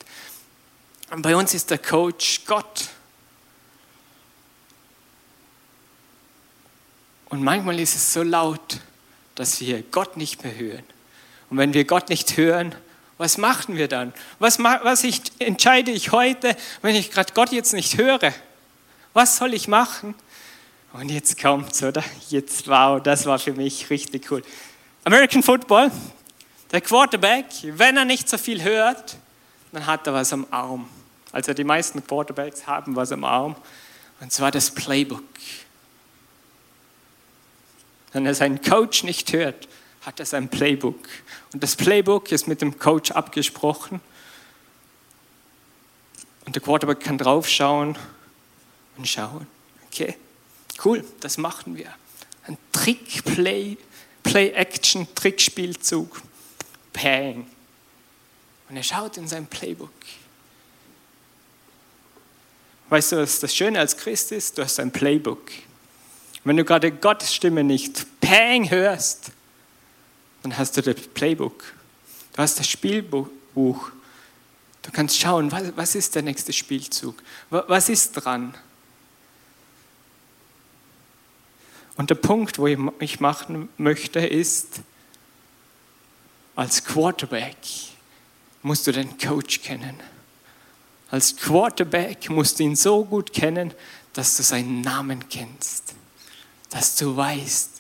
Und 1.11 1.23
bei 1.23 1.35
uns 1.35 1.55
ist 1.55 1.71
der 1.73 1.79
Coach 1.79 2.43
Gott. 2.47 2.87
Und 7.31 7.43
manchmal 7.43 7.81
ist 7.81 7.97
es 7.97 8.13
so 8.13 8.23
laut, 8.23 8.79
dass 9.35 9.61
wir 9.61 9.83
Gott 9.83 10.17
nicht 10.17 10.45
mehr 10.45 10.57
hören. 10.57 10.85
Und 11.51 11.59
wenn 11.59 11.75
wir 11.75 11.85
Gott 11.85 12.11
nicht 12.11 12.37
hören, 12.37 12.77
was 13.19 13.37
machen 13.37 13.77
wir 13.77 13.89
dann? 13.89 14.15
Was, 14.39 14.59
was 14.61 15.05
ich, 15.05 15.21
entscheide 15.41 15.91
ich 15.91 16.13
heute, 16.13 16.57
wenn 16.83 16.95
ich 16.95 17.11
gerade 17.11 17.33
Gott 17.35 17.53
jetzt 17.53 17.75
nicht 17.75 17.99
höre? 17.99 18.33
Was 19.13 19.37
soll 19.37 19.55
ich 19.55 19.67
machen? 19.67 20.15
Und 20.93 21.11
jetzt 21.11 21.41
kommt's, 21.41 21.83
oder? 21.83 22.03
Jetzt, 22.31 22.69
wow, 22.69 23.03
das 23.03 23.27
war 23.27 23.39
für 23.39 23.53
mich 23.53 23.91
richtig 23.91 24.31
cool. 24.31 24.43
American 25.05 25.43
Football, 25.43 25.91
der 26.71 26.81
Quarterback, 26.81 27.47
wenn 27.63 27.97
er 27.97 28.05
nicht 28.05 28.29
so 28.29 28.39
viel 28.39 28.63
hört, 28.63 29.17
dann 29.73 29.85
hat 29.87 30.07
er 30.07 30.15
was 30.15 30.33
am 30.33 30.47
Arm. 30.51 30.89
Also 31.33 31.53
die 31.53 31.65
meisten 31.65 32.07
Quarterbacks 32.07 32.67
haben 32.67 32.97
was 32.97 33.13
am 33.13 33.25
Arm. 33.25 33.57
Und 34.21 34.33
zwar 34.33 34.51
das 34.51 34.71
Playbook. 34.71 35.23
Wenn 38.13 38.27
er 38.27 38.35
seinen 38.35 38.63
Coach 38.63 39.03
nicht 39.03 39.33
hört, 39.33 39.69
hat 40.09 40.21
er 40.21 40.27
sein 40.27 40.49
Playbook. 40.49 41.07
Und 41.53 41.63
das 41.63 41.77
Playbook 41.77 42.33
ist 42.33 42.49
mit 42.49 42.63
dem 42.63 42.79
Coach 42.79 43.11
abgesprochen. 43.11 44.01
Und 46.47 46.57
der 46.57 46.63
Quarterback 46.63 47.01
kann 47.01 47.19
draufschauen 47.19 47.95
und 48.97 49.07
schauen. 49.07 49.47
Okay, 49.87 50.17
cool, 50.83 51.05
das 51.21 51.37
machen 51.37 51.77
wir. 51.77 51.93
Ein 52.47 52.57
Trick-Play, 52.73 53.77
Play-Action-Trickspielzug. 54.23 56.23
Pang. 56.95 57.47
Und 58.71 58.77
er 58.79 58.83
schaut 58.83 59.19
in 59.19 59.29
sein 59.29 59.47
Playbook. 59.47 59.93
Weißt 62.89 63.13
du, 63.13 63.17
was 63.17 63.41
das 63.41 63.55
Schöne 63.55 63.79
als 63.79 63.95
Christ 63.95 64.33
ist? 64.33 64.57
Du 64.57 64.63
hast 64.63 64.81
ein 64.81 64.91
Playbook. 64.91 65.51
Wenn 66.45 66.57
du 66.57 66.65
gerade 66.65 66.93
Gottes 66.93 67.35
Stimme 67.35 67.63
nicht 67.63 68.07
Pang 68.23 68.71
hörst, 68.71 69.33
dann 70.49 70.59
hast 70.59 70.77
du 70.79 70.83
das 70.83 70.97
Playbook. 71.09 71.63
Du 72.33 72.39
hast 72.39 72.59
das 72.59 72.67
Spielbuch. 72.67 73.29
Du 73.55 74.93
kannst 74.93 75.19
schauen, 75.19 75.53
was, 75.53 75.95
ist 75.95 76.15
der 76.15 76.23
nächste 76.23 76.53
Spielzug? 76.53 77.23
Was 77.51 77.89
ist 77.91 78.13
dran? 78.13 78.55
Und 81.97 82.09
der 82.09 82.15
Punkt, 82.15 82.59
wo 82.59 82.67
ich 82.67 82.79
mich 82.79 83.21
machen 83.21 83.69
möchte, 83.77 84.21
ist, 84.21 84.81
als 86.57 86.85
Quarterback 86.85 87.57
musst 88.63 88.87
du 88.87 88.93
den 88.93 89.19
Coach 89.19 89.61
kennen. 89.61 90.01
Als 91.11 91.37
Quarterback 91.37 92.31
musst 92.31 92.59
du 92.59 92.63
ihn 92.63 92.77
so 92.77 93.05
gut 93.05 93.33
kennen, 93.33 93.75
dass 94.15 94.37
du 94.37 94.43
seinen 94.43 94.81
Namen 94.81 95.29
kennst. 95.29 95.95
Dass 96.71 96.97
du 96.97 97.17
weißt, 97.17 97.78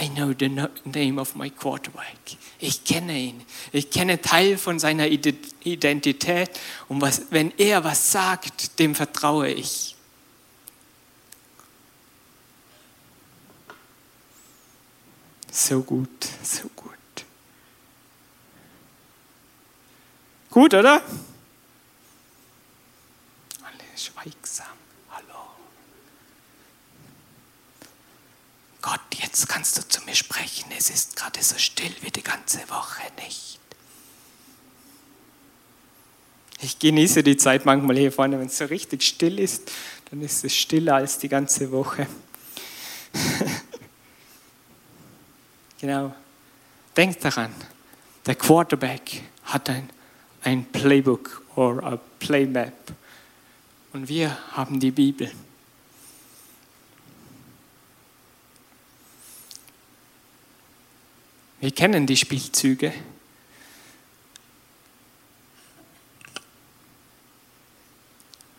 I 0.00 0.08
know 0.08 0.32
the 0.32 0.48
name 0.84 1.18
of 1.18 1.34
my 1.34 1.50
quarterback. 1.50 2.36
Ich 2.60 2.84
kenne 2.84 3.18
ihn. 3.18 3.44
Ich 3.72 3.90
kenne 3.90 4.20
Teil 4.20 4.56
von 4.56 4.78
seiner 4.78 5.08
Identität. 5.08 6.50
Und 6.88 7.00
was, 7.00 7.22
wenn 7.30 7.52
er 7.58 7.82
was 7.82 8.12
sagt, 8.12 8.78
dem 8.78 8.94
vertraue 8.94 9.48
ich. 9.48 9.96
So 15.50 15.82
gut, 15.82 16.28
so 16.44 16.68
gut. 16.76 16.94
Gut, 20.50 20.74
oder? 20.74 21.02
Alle 23.62 23.84
schweigsam. 23.96 24.77
Gott, 28.80 29.00
jetzt 29.16 29.48
kannst 29.48 29.76
du 29.76 29.88
zu 29.88 30.02
mir 30.04 30.14
sprechen. 30.14 30.70
Es 30.76 30.90
ist 30.90 31.16
gerade 31.16 31.42
so 31.42 31.58
still 31.58 31.92
wie 32.00 32.10
die 32.10 32.22
ganze 32.22 32.58
Woche 32.70 33.02
nicht. 33.24 33.58
Ich 36.60 36.78
genieße 36.78 37.22
die 37.22 37.36
Zeit 37.36 37.64
manchmal 37.64 37.96
hier 37.96 38.10
vorne, 38.10 38.38
wenn 38.38 38.46
es 38.46 38.58
so 38.58 38.64
richtig 38.64 39.02
still 39.02 39.38
ist, 39.38 39.70
dann 40.10 40.22
ist 40.22 40.44
es 40.44 40.54
stiller 40.54 40.96
als 40.96 41.18
die 41.18 41.28
ganze 41.28 41.70
Woche. 41.70 42.06
genau. 45.80 46.14
Denk 46.96 47.20
daran, 47.20 47.54
der 48.26 48.34
Quarterback 48.34 49.22
hat 49.44 49.70
ein 49.70 49.88
ein 50.42 50.64
Playbook 50.64 51.42
oder 51.56 51.84
ein 51.84 52.00
Playmap. 52.18 52.72
Und 53.92 54.08
wir 54.08 54.36
haben 54.52 54.78
die 54.80 54.90
Bibel. 54.90 55.30
Wir 61.60 61.70
kennen 61.72 62.06
die 62.06 62.16
Spielzüge. 62.16 62.92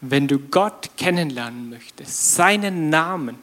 Wenn 0.01 0.27
du 0.27 0.39
Gott 0.39 0.91
kennenlernen 0.97 1.69
möchtest, 1.69 2.35
seinen 2.35 2.89
Namen, 2.89 3.38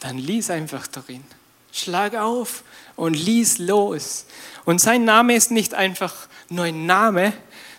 dann 0.00 0.18
lies 0.18 0.50
einfach 0.50 0.86
darin. 0.86 1.24
Schlag 1.72 2.14
auf 2.14 2.64
und 2.96 3.14
lies 3.14 3.58
los. 3.58 4.26
Und 4.64 4.80
sein 4.80 5.04
Name 5.04 5.34
ist 5.34 5.50
nicht 5.50 5.74
einfach 5.74 6.28
nur 6.48 6.64
ein 6.64 6.86
Name, 6.86 7.32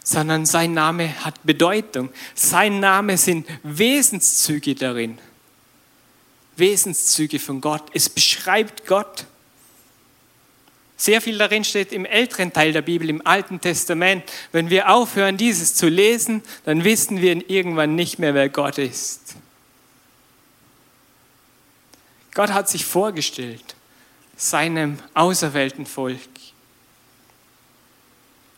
sondern 0.03 0.45
sein 0.45 0.73
Name 0.73 1.23
hat 1.23 1.43
Bedeutung. 1.43 2.09
Sein 2.33 2.79
Name 2.79 3.17
sind 3.17 3.47
Wesenszüge 3.63 4.75
darin. 4.75 5.19
Wesenszüge 6.55 7.39
von 7.39 7.61
Gott. 7.61 7.83
Es 7.93 8.09
beschreibt 8.09 8.87
Gott. 8.87 9.25
Sehr 11.01 11.19
viel 11.19 11.39
darin 11.39 11.63
steht 11.63 11.93
im 11.93 12.05
älteren 12.05 12.53
Teil 12.53 12.73
der 12.73 12.83
Bibel, 12.83 13.09
im 13.09 13.25
Alten 13.25 13.59
Testament. 13.59 14.23
Wenn 14.51 14.69
wir 14.69 14.87
aufhören, 14.91 15.35
dieses 15.35 15.73
zu 15.73 15.87
lesen, 15.87 16.43
dann 16.63 16.83
wissen 16.83 17.21
wir 17.21 17.49
irgendwann 17.49 17.95
nicht 17.95 18.19
mehr, 18.19 18.35
wer 18.35 18.49
Gott 18.49 18.77
ist. 18.77 19.33
Gott 22.35 22.51
hat 22.51 22.69
sich 22.69 22.85
vorgestellt, 22.85 23.75
seinem 24.37 24.99
auserwählten 25.15 25.87
Volk. 25.87 26.19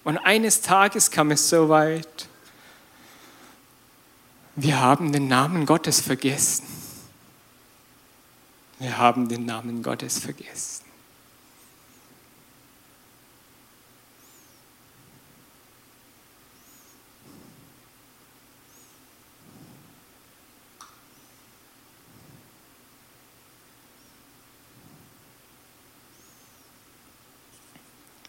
Und 0.03 0.17
eines 0.17 0.60
Tages 0.60 1.12
kam 1.12 1.32
es 1.32 1.47
so 1.47 1.69
weit, 1.69 2.27
wir 4.58 4.82
haben 4.82 5.13
den 5.13 5.29
Namen 5.29 5.65
Gottes 5.65 6.01
vergessen. 6.01 6.67
Wir 8.79 8.97
haben 8.97 9.29
den 9.29 9.45
Namen 9.45 9.82
Gottes 9.82 10.19
vergessen. 10.19 10.82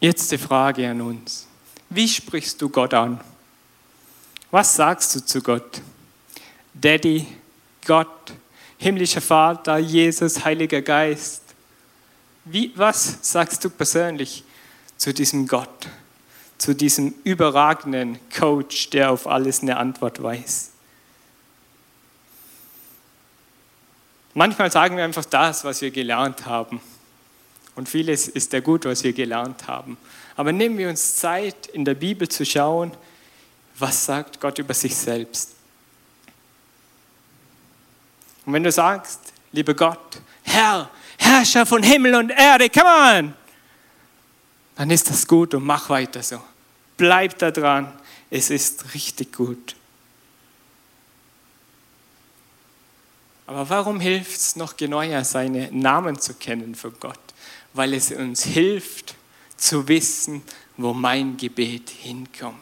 Jetzt 0.05 0.31
die 0.31 0.37
Frage 0.37 0.91
an 0.91 1.01
uns. 1.01 1.47
Wie 1.89 2.07
sprichst 2.07 2.61
du 2.61 2.69
Gott 2.69 2.93
an? 2.93 3.19
Was 4.51 4.77
sagst 4.77 5.15
du 5.15 5.25
zu 5.25 5.41
Gott? 5.41 5.81
Daddy, 6.75 7.27
Gott, 7.87 8.35
himmlischer 8.77 9.23
Vater, 9.23 9.79
Jesus, 9.79 10.45
Heiliger 10.45 10.83
Geist. 10.83 11.43
Wie, 12.45 12.71
was 12.77 13.17
sagst 13.23 13.65
du 13.65 13.71
persönlich 13.71 14.45
zu 14.99 15.15
diesem 15.15 15.49
Gott, 15.49 15.89
zu 16.59 16.75
diesem 16.75 17.15
überragenden 17.25 18.19
Coach, 18.29 18.91
der 18.91 19.11
auf 19.11 19.27
alles 19.27 19.63
eine 19.63 19.79
Antwort 19.79 20.23
weiß? 20.23 20.71
Manchmal 24.35 24.71
sagen 24.71 24.99
wir 24.99 25.05
einfach 25.05 25.25
das, 25.25 25.65
was 25.65 25.81
wir 25.81 25.91
gelernt 25.91 26.45
haben. 26.45 26.83
Und 27.77 27.89
vieles 27.89 28.29
ist 28.29 28.53
ja 28.53 28.61
gut, 28.61 28.85
was 28.85 29.03
wir 29.03 29.13
gelernt 29.13 29.67
haben. 29.67 29.97
Aber 30.37 30.53
nehmen 30.53 30.79
wir 30.79 30.89
uns 30.89 31.17
Zeit, 31.17 31.67
in 31.69 31.85
der 31.85 31.95
Bibel 31.95 32.29
zu 32.29 32.45
schauen, 32.45 32.93
was 33.79 34.07
sagt 34.07 34.41
Gott 34.41 34.59
über 34.59 34.75
sich 34.75 34.95
selbst. 34.95 35.55
Und 38.47 38.53
wenn 38.53 38.63
du 38.63 38.71
sagst, 38.71 39.21
lieber 39.53 39.75
Gott, 39.75 40.21
Herr, 40.43 40.91
Herrscher 41.19 41.67
von 41.67 41.83
Himmel 41.83 42.15
und 42.15 42.31
Erde, 42.31 42.69
come 42.71 42.87
on, 42.87 43.35
dann 44.77 44.91
ist 44.91 45.09
das 45.09 45.27
gut 45.27 45.55
und 45.55 45.65
mach 45.65 45.89
weiter 45.89 46.23
so. 46.23 46.41
Bleib 46.97 47.39
da 47.39 47.51
dran, 47.51 47.93
es 48.31 48.51
ist 48.51 48.95
richtig 48.95 49.33
gut. 49.33 49.77
Aber 53.47 53.69
warum 53.69 54.01
hilft 54.01 54.37
es 54.37 54.57
noch 54.57 54.77
genauer, 54.77 55.25
seine 55.25 55.71
Namen 55.71 56.19
zu 56.19 56.35
kennen 56.35 56.75
von 56.75 56.95
Gott? 56.99 57.19
Weil 57.75 57.93
es 57.93 58.11
uns 58.11 58.45
hilft, 58.45 59.15
zu 59.57 59.89
wissen, 59.89 60.43
wo 60.77 60.93
mein 60.93 61.37
Gebet 61.37 61.91
hinkommt. 61.91 62.59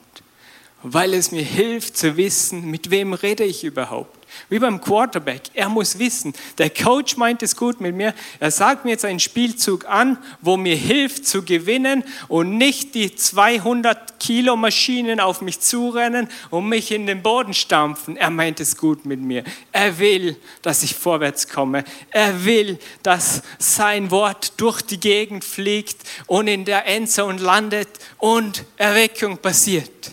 Weil 0.82 1.14
es 1.14 1.30
mir 1.30 1.42
hilft 1.42 1.96
zu 1.96 2.16
wissen, 2.16 2.66
mit 2.70 2.90
wem 2.90 3.12
rede 3.12 3.44
ich 3.44 3.64
überhaupt. 3.64 4.21
Wie 4.48 4.58
beim 4.58 4.80
Quarterback. 4.80 5.42
Er 5.54 5.68
muss 5.68 5.98
wissen, 5.98 6.34
der 6.58 6.70
Coach 6.70 7.16
meint 7.16 7.42
es 7.42 7.56
gut 7.56 7.80
mit 7.80 7.94
mir. 7.94 8.14
Er 8.40 8.50
sagt 8.50 8.84
mir 8.84 8.92
jetzt 8.92 9.04
einen 9.04 9.20
Spielzug 9.20 9.86
an, 9.88 10.18
wo 10.40 10.56
mir 10.56 10.76
hilft 10.76 11.26
zu 11.26 11.42
gewinnen 11.42 12.04
und 12.28 12.58
nicht 12.58 12.94
die 12.94 13.14
200 13.14 14.18
Kilo 14.20 14.56
Maschinen 14.56 15.20
auf 15.20 15.40
mich 15.40 15.60
zurennen 15.60 16.28
und 16.50 16.68
mich 16.68 16.92
in 16.92 17.06
den 17.06 17.22
Boden 17.22 17.54
stampfen. 17.54 18.16
Er 18.16 18.30
meint 18.30 18.60
es 18.60 18.76
gut 18.76 19.04
mit 19.04 19.20
mir. 19.20 19.44
Er 19.72 19.98
will, 19.98 20.36
dass 20.62 20.82
ich 20.82 20.94
vorwärts 20.94 21.48
komme. 21.48 21.84
Er 22.10 22.44
will, 22.44 22.78
dass 23.02 23.42
sein 23.58 24.10
Wort 24.10 24.52
durch 24.58 24.82
die 24.82 25.00
Gegend 25.00 25.44
fliegt 25.44 26.02
und 26.26 26.48
in 26.48 26.64
der 26.64 26.86
Endzone 26.86 27.40
landet 27.40 27.88
und 28.18 28.64
Erweckung 28.76 29.38
passiert. 29.38 30.12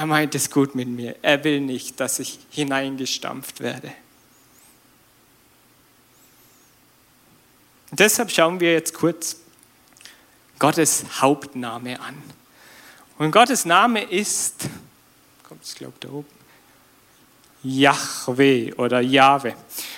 Er 0.00 0.06
meint 0.06 0.34
es 0.34 0.50
gut 0.50 0.74
mit 0.74 0.88
mir. 0.88 1.14
Er 1.20 1.44
will 1.44 1.60
nicht, 1.60 2.00
dass 2.00 2.20
ich 2.20 2.38
hineingestampft 2.48 3.60
werde. 3.60 3.92
Und 7.90 8.00
deshalb 8.00 8.30
schauen 8.30 8.60
wir 8.60 8.72
jetzt 8.72 8.94
kurz 8.94 9.36
Gottes 10.58 11.04
Hauptname 11.20 12.00
an. 12.00 12.14
Und 13.18 13.30
Gottes 13.30 13.66
Name 13.66 14.02
ist, 14.02 14.70
kommt 15.46 15.64
es, 15.64 15.74
glaube 15.74 15.92
ich, 15.96 16.00
da 16.00 16.08
oben. 16.08 16.28
Yahweh 17.62 18.72
oder 18.78 19.02
Jahwe. 19.02 19.54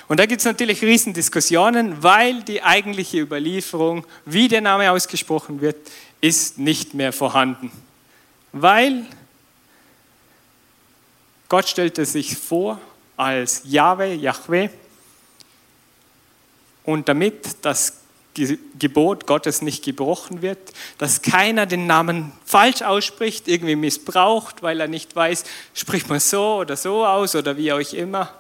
Und 0.08 0.18
da 0.18 0.26
gibt 0.26 0.40
es 0.40 0.44
natürlich 0.44 0.82
Riesendiskussionen, 0.82 2.02
weil 2.02 2.42
die 2.42 2.60
eigentliche 2.60 3.20
Überlieferung, 3.20 4.04
wie 4.24 4.48
der 4.48 4.62
Name 4.62 4.90
ausgesprochen 4.90 5.60
wird, 5.60 5.76
ist 6.20 6.58
nicht 6.58 6.92
mehr 6.92 7.12
vorhanden. 7.12 7.70
Weil 8.50 9.06
Gott 11.52 11.68
stellte 11.68 12.06
sich 12.06 12.38
vor 12.38 12.80
als 13.18 13.60
Jahwe, 13.66 14.14
Yahweh, 14.14 14.70
und 16.84 17.10
damit 17.10 17.56
das 17.60 17.98
Gebot 18.78 19.26
Gottes 19.26 19.60
nicht 19.60 19.84
gebrochen 19.84 20.40
wird, 20.40 20.72
dass 20.96 21.20
keiner 21.20 21.66
den 21.66 21.86
Namen 21.86 22.32
falsch 22.46 22.80
ausspricht, 22.80 23.48
irgendwie 23.48 23.76
missbraucht, 23.76 24.62
weil 24.62 24.80
er 24.80 24.88
nicht 24.88 25.14
weiß, 25.14 25.44
spricht 25.74 26.08
man 26.08 26.20
so 26.20 26.60
oder 26.60 26.74
so 26.74 27.04
aus 27.04 27.34
oder 27.34 27.54
wie 27.58 27.70
auch 27.70 27.92
immer, 27.92 28.32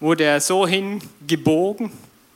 wurde 0.00 0.24
er 0.24 0.40
so 0.40 0.66
hingebogen, 0.66 1.92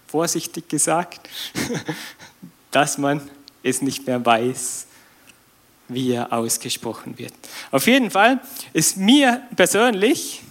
vorsichtig 0.06 0.68
gesagt, 0.68 1.28
dass 2.70 2.96
man 2.96 3.28
es 3.64 3.82
nicht 3.82 4.06
mehr 4.06 4.24
weiß, 4.24 4.86
wie 5.92 6.12
er 6.12 6.32
ausgesprochen 6.32 7.18
wird. 7.18 7.34
Auf 7.70 7.86
jeden 7.86 8.10
Fall 8.10 8.40
ist 8.72 8.96
mir 8.96 9.42
persönlich 9.56 10.42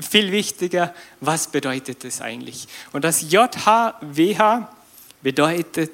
viel 0.00 0.30
wichtiger, 0.32 0.94
was 1.20 1.48
bedeutet 1.48 2.04
es 2.04 2.20
eigentlich? 2.20 2.68
Und 2.92 3.04
das 3.04 3.30
JHWH 3.30 4.70
bedeutet, 5.22 5.92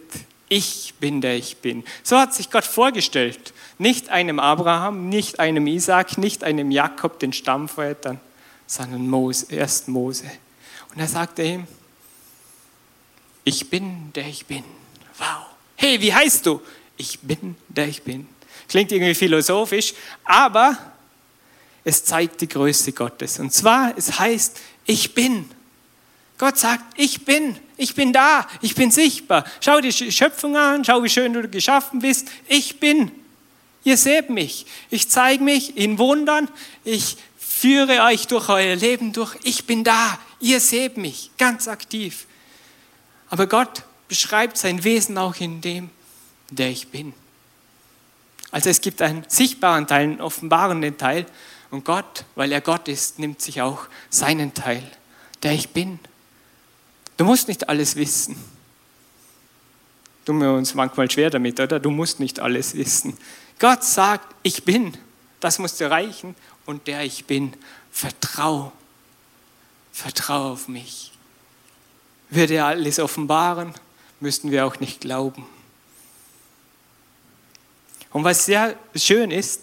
ich 0.48 0.94
bin 1.00 1.20
der 1.20 1.36
ich 1.36 1.56
bin. 1.56 1.84
So 2.02 2.18
hat 2.18 2.34
sich 2.34 2.50
Gott 2.50 2.64
vorgestellt. 2.64 3.52
Nicht 3.78 4.10
einem 4.10 4.38
Abraham, 4.38 5.08
nicht 5.08 5.40
einem 5.40 5.66
Isaac, 5.66 6.18
nicht 6.18 6.44
einem 6.44 6.70
Jakob, 6.70 7.18
den 7.18 7.32
Stammvätern, 7.32 8.20
sondern 8.66 9.08
Mose, 9.08 9.46
erst 9.48 9.88
Mose. 9.88 10.30
Und 10.92 11.00
er 11.00 11.08
sagte 11.08 11.42
ihm, 11.42 11.66
ich 13.42 13.68
bin 13.68 14.12
der 14.14 14.26
ich 14.26 14.46
bin. 14.46 14.64
Wow. 15.18 15.46
Hey, 15.76 16.00
wie 16.00 16.14
heißt 16.14 16.46
du? 16.46 16.60
Ich 16.96 17.20
bin 17.20 17.56
der 17.68 17.88
ich 17.88 18.02
bin. 18.02 18.28
Klingt 18.68 18.92
irgendwie 18.92 19.14
philosophisch, 19.14 19.94
aber 20.24 20.78
es 21.84 22.04
zeigt 22.04 22.40
die 22.40 22.48
Größe 22.48 22.92
Gottes. 22.92 23.38
Und 23.38 23.52
zwar, 23.52 23.96
es 23.96 24.18
heißt, 24.18 24.60
ich 24.86 25.14
bin. 25.14 25.50
Gott 26.38 26.58
sagt, 26.58 26.84
ich 26.96 27.24
bin, 27.24 27.56
ich 27.76 27.94
bin 27.94 28.12
da, 28.12 28.46
ich 28.60 28.74
bin 28.74 28.90
sichtbar. 28.90 29.44
Schau 29.60 29.80
die 29.80 29.92
Schöpfung 29.92 30.56
an, 30.56 30.84
schau, 30.84 31.02
wie 31.02 31.08
schön 31.08 31.32
du 31.32 31.48
geschaffen 31.48 32.00
bist. 32.00 32.28
Ich 32.48 32.80
bin. 32.80 33.12
Ihr 33.84 33.96
seht 33.96 34.30
mich. 34.30 34.66
Ich 34.90 35.10
zeige 35.10 35.44
mich 35.44 35.76
in 35.76 35.98
Wundern. 35.98 36.48
Ich 36.84 37.18
führe 37.38 38.02
euch 38.04 38.26
durch 38.26 38.48
euer 38.48 38.76
Leben 38.76 39.12
durch. 39.12 39.36
Ich 39.44 39.66
bin 39.66 39.84
da. 39.84 40.18
Ihr 40.40 40.58
seht 40.58 40.96
mich 40.96 41.30
ganz 41.38 41.68
aktiv. 41.68 42.26
Aber 43.28 43.46
Gott 43.46 43.82
beschreibt 44.08 44.56
sein 44.56 44.84
Wesen 44.84 45.18
auch 45.18 45.36
in 45.36 45.60
dem, 45.60 45.90
der 46.50 46.70
ich 46.70 46.88
bin. 46.88 47.12
Also 48.54 48.70
es 48.70 48.80
gibt 48.80 49.02
einen 49.02 49.24
sichtbaren 49.26 49.88
Teil, 49.88 50.04
einen 50.04 50.20
offenbarenden 50.20 50.96
Teil. 50.96 51.26
Und 51.72 51.84
Gott, 51.84 52.24
weil 52.36 52.52
er 52.52 52.60
Gott 52.60 52.86
ist, 52.86 53.18
nimmt 53.18 53.42
sich 53.42 53.60
auch 53.60 53.88
seinen 54.10 54.54
Teil, 54.54 54.88
der 55.42 55.50
ich 55.50 55.70
bin. 55.70 55.98
Du 57.16 57.24
musst 57.24 57.48
nicht 57.48 57.68
alles 57.68 57.96
wissen. 57.96 58.36
Tun 60.24 60.40
wir 60.40 60.52
uns 60.52 60.72
manchmal 60.72 61.10
schwer 61.10 61.30
damit, 61.30 61.58
oder? 61.58 61.80
Du 61.80 61.90
musst 61.90 62.20
nicht 62.20 62.38
alles 62.38 62.76
wissen. 62.76 63.18
Gott 63.58 63.82
sagt, 63.82 64.36
ich 64.44 64.62
bin. 64.62 64.96
Das 65.40 65.58
muss 65.58 65.76
dir 65.76 65.90
reichen. 65.90 66.36
Und 66.64 66.86
der 66.86 67.02
ich 67.02 67.24
bin, 67.24 67.54
vertrau. 67.90 68.70
Vertrau 69.90 70.52
auf 70.52 70.68
mich. 70.68 71.10
Würde 72.30 72.54
er 72.54 72.66
alles 72.66 73.00
offenbaren, 73.00 73.74
müssten 74.20 74.52
wir 74.52 74.64
auch 74.64 74.78
nicht 74.78 75.00
glauben. 75.00 75.44
Und 78.14 78.22
was 78.22 78.46
sehr 78.46 78.76
schön 78.94 79.32
ist, 79.32 79.62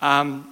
ähm, 0.00 0.46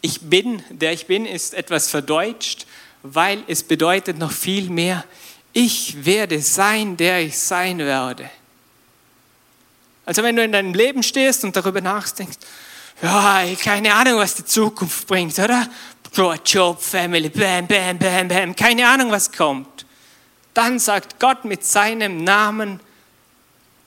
ich 0.00 0.20
bin, 0.20 0.62
der 0.70 0.92
ich 0.92 1.06
bin, 1.06 1.26
ist 1.26 1.52
etwas 1.52 1.90
verdeutscht, 1.90 2.64
weil 3.02 3.42
es 3.48 3.64
bedeutet 3.64 4.18
noch 4.18 4.30
viel 4.30 4.70
mehr, 4.70 5.04
ich 5.52 6.04
werde 6.04 6.40
sein, 6.40 6.96
der 6.96 7.22
ich 7.22 7.36
sein 7.36 7.78
werde. 7.78 8.30
Also 10.06 10.22
wenn 10.22 10.36
du 10.36 10.44
in 10.44 10.52
deinem 10.52 10.72
Leben 10.72 11.02
stehst 11.02 11.42
und 11.42 11.56
darüber 11.56 11.80
nachdenkst, 11.80 12.38
ja, 13.02 13.44
keine 13.60 13.92
Ahnung, 13.92 14.20
was 14.20 14.36
die 14.36 14.44
Zukunft 14.44 15.08
bringt, 15.08 15.36
oder? 15.40 15.68
Job, 16.44 16.80
Family, 16.80 17.30
bam, 17.30 17.66
bam, 17.66 17.98
bam, 17.98 18.28
bam, 18.28 18.54
keine 18.54 18.86
Ahnung, 18.86 19.10
was 19.10 19.32
kommt. 19.32 19.84
Dann 20.54 20.78
sagt 20.78 21.18
Gott 21.18 21.44
mit 21.44 21.64
seinem 21.64 22.22
Namen, 22.22 22.78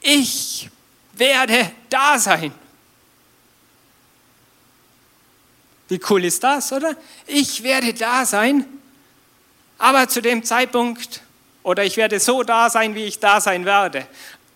ich 0.02 0.70
werde 1.14 1.72
da 1.90 2.20
sein. 2.20 2.52
Wie 5.94 6.02
cool 6.10 6.26
ist 6.26 6.44
das, 6.44 6.74
oder? 6.74 6.98
Ich 7.28 7.62
werde 7.62 7.94
da 7.94 8.26
sein, 8.26 8.66
aber 9.78 10.10
zu 10.10 10.24
dem 10.24 10.44
Zeitpunkt 10.44 11.22
oder 11.62 11.86
ich 11.86 11.98
werde 11.98 12.20
so 12.20 12.42
da 12.42 12.68
sein, 12.72 12.96
wie 12.96 13.04
ich 13.04 13.20
da 13.20 13.40
sein 13.40 13.64
werde. 13.64 14.08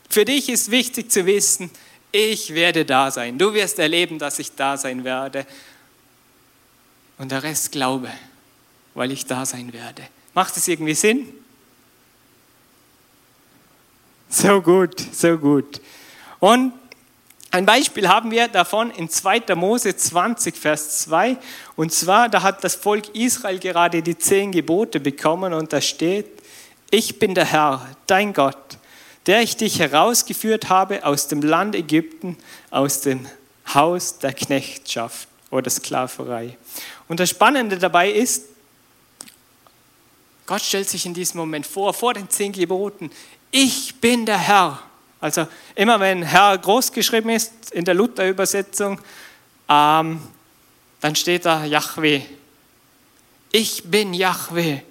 Für 0.10 0.26
dich 0.26 0.50
ist 0.50 0.71
wichtig 0.71 1.12
zu 1.12 1.28
wissen, 1.28 1.69
ich 2.12 2.56
werde 2.56 2.86
da 2.86 3.12
sein. 3.12 3.38
Du 3.38 3.54
wirst 3.54 3.78
erleben, 3.78 4.17
dass 4.17 4.39
ich 4.39 4.56
da 4.56 4.78
sein 4.78 5.04
werde. 5.04 5.45
Und 7.19 7.32
der 7.32 7.43
Rest 7.43 7.71
glaube, 7.71 8.10
weil 8.95 9.12
ich 9.12 9.28
da 9.28 9.45
sein 9.45 9.73
werde. 9.73 10.02
Macht 10.34 10.58
es 10.58 10.67
irgendwie 10.67 10.95
Sinn? 10.95 11.32
So 14.28 14.60
gut, 14.60 15.00
so 15.13 15.38
gut. 15.38 15.82
Und 16.39 16.73
ein 17.51 17.65
Beispiel 17.65 18.10
haben 18.10 18.31
wir 18.31 18.47
davon 18.47 18.91
in 18.91 19.10
2. 19.10 19.55
Mose 19.55 19.95
20, 19.95 20.55
Vers 20.55 20.99
2. 21.03 21.38
Und 21.75 21.93
zwar, 21.93 22.29
da 22.29 22.41
hat 22.41 22.63
das 22.63 22.75
Volk 22.75 23.15
Israel 23.15 23.60
gerade 23.60 24.01
die 24.01 24.17
zehn 24.17 24.51
Gebote 24.51 24.99
bekommen 24.99 25.53
und 25.53 25.71
da 25.71 25.81
steht, 25.81 26.27
ich 26.89 27.19
bin 27.19 27.36
der 27.36 27.45
Herr, 27.45 27.88
dein 28.05 28.33
Gott, 28.33 28.77
der 29.25 29.41
ich 29.41 29.57
dich 29.57 29.79
herausgeführt 29.79 30.69
habe 30.69 31.05
aus 31.05 31.27
dem 31.27 31.41
Land 31.41 31.75
Ägypten, 31.75 32.38
aus 32.69 33.01
dem 33.01 33.27
Haus 33.73 34.19
der 34.19 34.33
Knechtschaft 34.33 35.27
oder 35.51 35.69
Sklaverei. 35.69 36.57
Und 37.07 37.19
das 37.19 37.29
Spannende 37.29 37.77
dabei 37.77 38.12
ist, 38.12 38.45
Gott 40.45 40.62
stellt 40.62 40.88
sich 40.88 41.05
in 41.05 41.13
diesem 41.13 41.39
Moment 41.39 41.67
vor, 41.67 41.93
vor 41.93 42.13
den 42.13 42.29
zehn 42.29 42.53
Geboten, 42.53 43.12
ich 43.51 43.95
bin 43.95 44.25
der 44.25 44.38
Herr. 44.38 44.81
Also 45.19 45.47
immer 45.75 45.99
wenn 45.99 46.23
Herr 46.23 46.58
groß 46.58 46.91
geschrieben 46.91 47.30
ist 47.30 47.71
in 47.71 47.86
der 47.86 47.93
Luther-Übersetzung, 47.93 48.99
ähm, 49.67 50.21
dann 51.01 51.15
steht 51.15 51.45
da 51.45 51.65
Yahweh. 51.65 52.21
Ich 53.51 53.84
bin 53.84 54.13
Yahweh. 54.13 54.82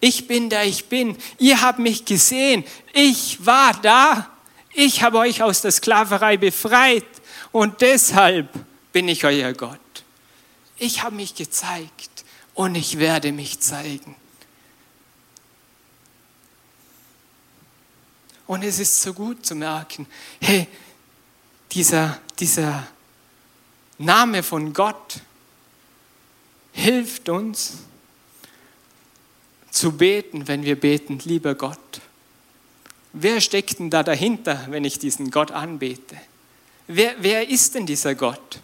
Ich 0.00 0.26
bin 0.26 0.48
der 0.48 0.64
ich 0.64 0.86
bin. 0.86 1.16
Ihr 1.38 1.60
habt 1.60 1.78
mich 1.78 2.04
gesehen. 2.04 2.64
Ich 2.92 3.44
war 3.44 3.74
da. 3.80 4.30
Ich 4.72 5.02
habe 5.02 5.18
euch 5.18 5.42
aus 5.42 5.60
der 5.60 5.72
Sklaverei 5.72 6.36
befreit. 6.36 7.04
Und 7.50 7.80
deshalb 7.80 8.48
bin 8.92 9.08
ich 9.08 9.24
euer 9.24 9.52
Gott. 9.52 9.78
Ich 10.76 11.02
habe 11.02 11.16
mich 11.16 11.34
gezeigt 11.34 12.24
und 12.54 12.76
ich 12.76 12.98
werde 12.98 13.32
mich 13.32 13.58
zeigen. 13.58 14.14
Und 18.48 18.64
es 18.64 18.78
ist 18.80 19.00
so 19.02 19.12
gut 19.12 19.44
zu 19.44 19.54
merken, 19.54 20.06
hey, 20.40 20.66
dieser, 21.70 22.18
dieser 22.40 22.88
Name 23.98 24.42
von 24.42 24.72
Gott 24.72 25.20
hilft 26.72 27.28
uns, 27.28 27.74
zu 29.70 29.92
beten, 29.92 30.48
wenn 30.48 30.64
wir 30.64 30.80
beten, 30.80 31.20
lieber 31.24 31.54
Gott. 31.54 32.00
Wer 33.12 33.40
steckt 33.42 33.78
denn 33.78 33.90
da 33.90 34.02
dahinter, 34.02 34.66
wenn 34.70 34.84
ich 34.84 34.98
diesen 34.98 35.30
Gott 35.30 35.50
anbete? 35.50 36.16
Wer, 36.86 37.16
wer 37.18 37.48
ist 37.48 37.74
denn 37.74 37.84
dieser 37.84 38.14
Gott? 38.14 38.60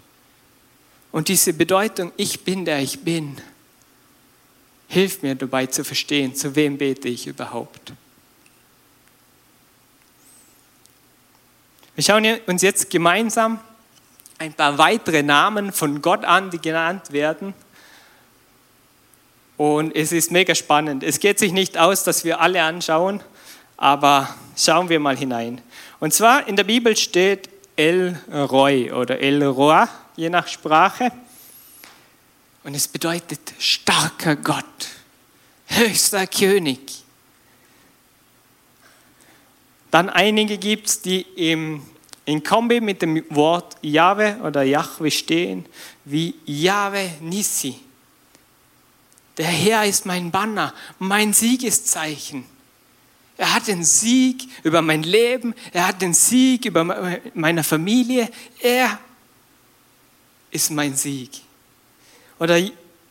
Und 1.13 1.29
diese 1.29 1.53
Bedeutung, 1.53 2.11
ich 2.17 2.43
bin 2.43 2.65
der 2.65 2.81
ich 2.81 3.01
bin, 3.01 3.37
hilft 4.89 5.23
mir 5.23 5.35
dabei 5.35 5.67
zu 5.67 5.85
verstehen, 5.85 6.35
zu 6.35 6.57
wem 6.57 6.79
bete 6.79 7.09
ich 7.09 7.27
überhaupt. 7.27 7.93
Wir 11.97 12.03
schauen 12.03 12.27
uns 12.47 12.63
jetzt 12.63 12.91
gemeinsam 12.91 13.61
ein 14.39 14.53
paar 14.53 14.79
weitere 14.79 15.23
Namen 15.23 15.73
von 15.73 16.03
Gott 16.03 16.25
an, 16.25 16.51
die 16.51 16.59
genannt 16.59 17.13
werden. 17.13 17.55
Und 19.57 19.95
es 19.95 20.11
ist 20.11 20.33
mega 20.33 20.57
spannend. 20.57 21.05
Es 21.05 21.21
geht 21.21 21.39
sich 21.39 21.53
nicht 21.53 21.79
aus, 21.79 22.03
dass 22.03 22.25
wir 22.25 22.41
alle 22.41 22.65
anschauen, 22.65 23.23
aber 23.77 24.35
schauen 24.57 24.89
wir 24.89 24.99
mal 24.99 25.17
hinein. 25.17 25.61
Und 26.01 26.13
zwar 26.13 26.49
in 26.49 26.57
der 26.57 26.65
Bibel 26.65 26.97
steht 26.97 27.49
El 27.77 28.19
Roy 28.29 28.91
oder 28.91 29.21
El 29.21 29.45
Roi, 29.45 29.87
je 30.17 30.31
nach 30.31 30.49
Sprache. 30.49 31.13
Und 32.65 32.75
es 32.75 32.89
bedeutet 32.89 33.55
starker 33.61 34.35
Gott, 34.35 34.65
höchster 35.67 36.27
König. 36.27 37.04
Dann 39.95 40.11
einige 40.11 40.59
gibt 40.59 40.89
es, 40.89 41.03
die 41.03 41.21
im, 41.21 41.81
in 42.25 42.43
Kombi 42.43 42.81
mit 42.81 43.01
dem 43.01 43.25
Wort 43.31 43.77
Jahwe 43.81 44.41
oder 44.43 44.65
Yahweh 44.65 45.09
stehen, 45.09 45.67
wie 46.05 46.35
Jahwe 46.47 47.13
Nissi. 47.21 47.79
Der 49.37 49.47
Herr 49.47 49.85
ist 49.85 50.05
mein 50.05 50.33
Banner, 50.33 50.75
mein 50.99 51.33
Siegeszeichen. 51.33 52.45
Er 53.37 53.55
hat 53.55 53.69
den 53.69 53.85
Sieg 53.85 54.49
über 54.65 54.83
mein 54.83 55.05
Leben, 55.05 55.55
er 55.73 55.87
hat 55.87 56.03
den 56.03 56.13
Sieg 56.13 56.65
über 56.65 57.21
meine 57.33 57.63
Familie, 57.63 58.29
er 58.59 58.99
ist 60.51 60.73
mein 60.73 60.97
Sieg. 60.97 61.41
Oder 62.41 62.61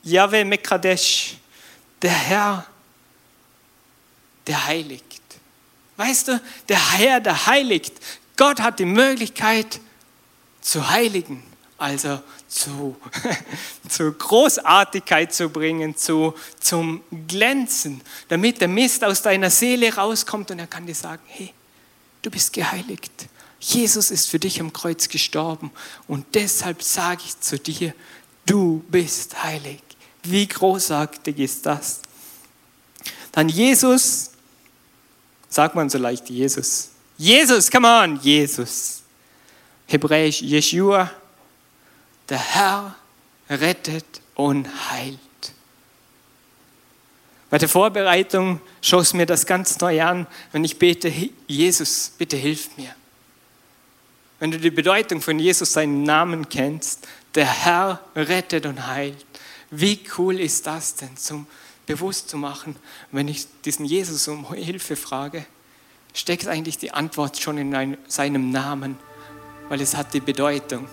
Yahweh 0.04 0.44
Mekadesh, 0.44 1.38
der 2.02 2.12
Herr, 2.12 2.66
der 4.46 4.66
heiligt. 4.66 5.23
Weißt 5.98 6.28
du, 6.28 6.42
der 6.70 6.98
Herr, 6.98 7.20
der 7.20 7.46
heiligt. 7.46 7.94
Gott 8.36 8.60
hat 8.62 8.80
die 8.80 8.86
Möglichkeit 8.86 9.80
zu 10.62 10.90
heiligen, 10.90 11.44
also 11.78 12.20
zu, 12.48 12.96
zu 13.90 14.12
Großartigkeit 14.12 15.34
zu 15.34 15.50
bringen, 15.50 15.96
zu, 15.96 16.34
zum 16.60 17.04
Glänzen, 17.28 18.02
damit 18.28 18.62
der 18.62 18.68
Mist 18.68 19.04
aus 19.04 19.22
deiner 19.22 19.50
Seele 19.50 19.94
rauskommt 19.94 20.52
und 20.52 20.60
er 20.60 20.68
kann 20.68 20.86
dir 20.86 20.96
sagen, 20.96 21.22
hey, 21.28 21.54
du 22.22 22.32
bist 22.32 22.54
geheiligt. 22.54 23.12
Jesus 23.60 24.12
ist 24.12 24.30
für 24.30 24.40
dich 24.40 24.60
am 24.60 24.74
Kreuz 24.74 25.08
gestorben 25.08 25.72
und 26.08 26.26
deshalb 26.34 26.84
sage 26.84 27.22
ich 27.26 27.40
zu 27.40 27.58
dir, 27.58 27.94
du 28.46 28.84
bist 28.90 29.42
heilig. 29.44 29.82
Wie 30.24 30.48
großartig 30.48 31.38
ist 31.40 31.66
das? 31.66 32.02
Dann 33.32 33.50
Jesus, 33.50 34.32
sagt 35.54 35.76
man 35.76 35.90
so 35.90 35.98
leicht 36.00 36.30
Jesus. 36.30 36.90
Jesus, 37.18 37.70
come 37.70 37.88
on, 37.88 38.20
Jesus. 38.22 39.04
Hebräisch 39.86 40.42
Jeshua, 40.42 41.12
der 42.28 42.40
Herr 42.40 42.96
rettet 43.50 44.22
und 44.34 44.68
heilt. 44.90 45.20
Bei 47.52 47.60
der 47.60 47.70
Vorbereitung 47.70 48.62
schoss 48.82 49.14
mir 49.14 49.28
das 49.28 49.46
ganz 49.46 49.80
neu 49.80 50.02
an, 50.02 50.26
wenn 50.52 50.64
ich 50.64 50.80
bete, 50.80 51.14
Jesus, 51.46 52.12
bitte 52.18 52.36
hilf 52.36 52.76
mir. 52.78 52.96
Wenn 54.40 54.50
du 54.50 54.58
die 54.58 54.72
Bedeutung 54.72 55.22
von 55.22 55.38
Jesus, 55.38 55.74
seinen 55.74 56.02
Namen 56.02 56.50
kennst, 56.50 57.08
der 57.36 57.46
Herr 57.46 58.00
rettet 58.16 58.66
und 58.66 58.88
heilt. 58.88 59.24
Wie 59.70 60.00
cool 60.18 60.40
ist 60.40 60.66
das 60.66 60.96
denn, 60.96 61.16
zum 61.16 61.46
bewusst 61.86 62.30
zu 62.30 62.38
machen, 62.38 62.76
wenn 63.12 63.28
ich 63.28 63.48
diesen 63.66 63.86
Jesus 63.86 64.28
um 64.28 64.54
Hilfe 64.54 64.96
frage, 64.96 65.46
steckt 66.14 66.48
eigentlich 66.48 66.78
die 66.78 66.92
Antwort 66.92 67.40
schon 67.40 67.58
in 67.58 67.98
seinem 68.08 68.52
Namen, 68.52 68.98
weil 69.70 69.82
es 69.82 69.96
hat 69.98 70.14
die 70.14 70.20
Bedeutung 70.20 70.88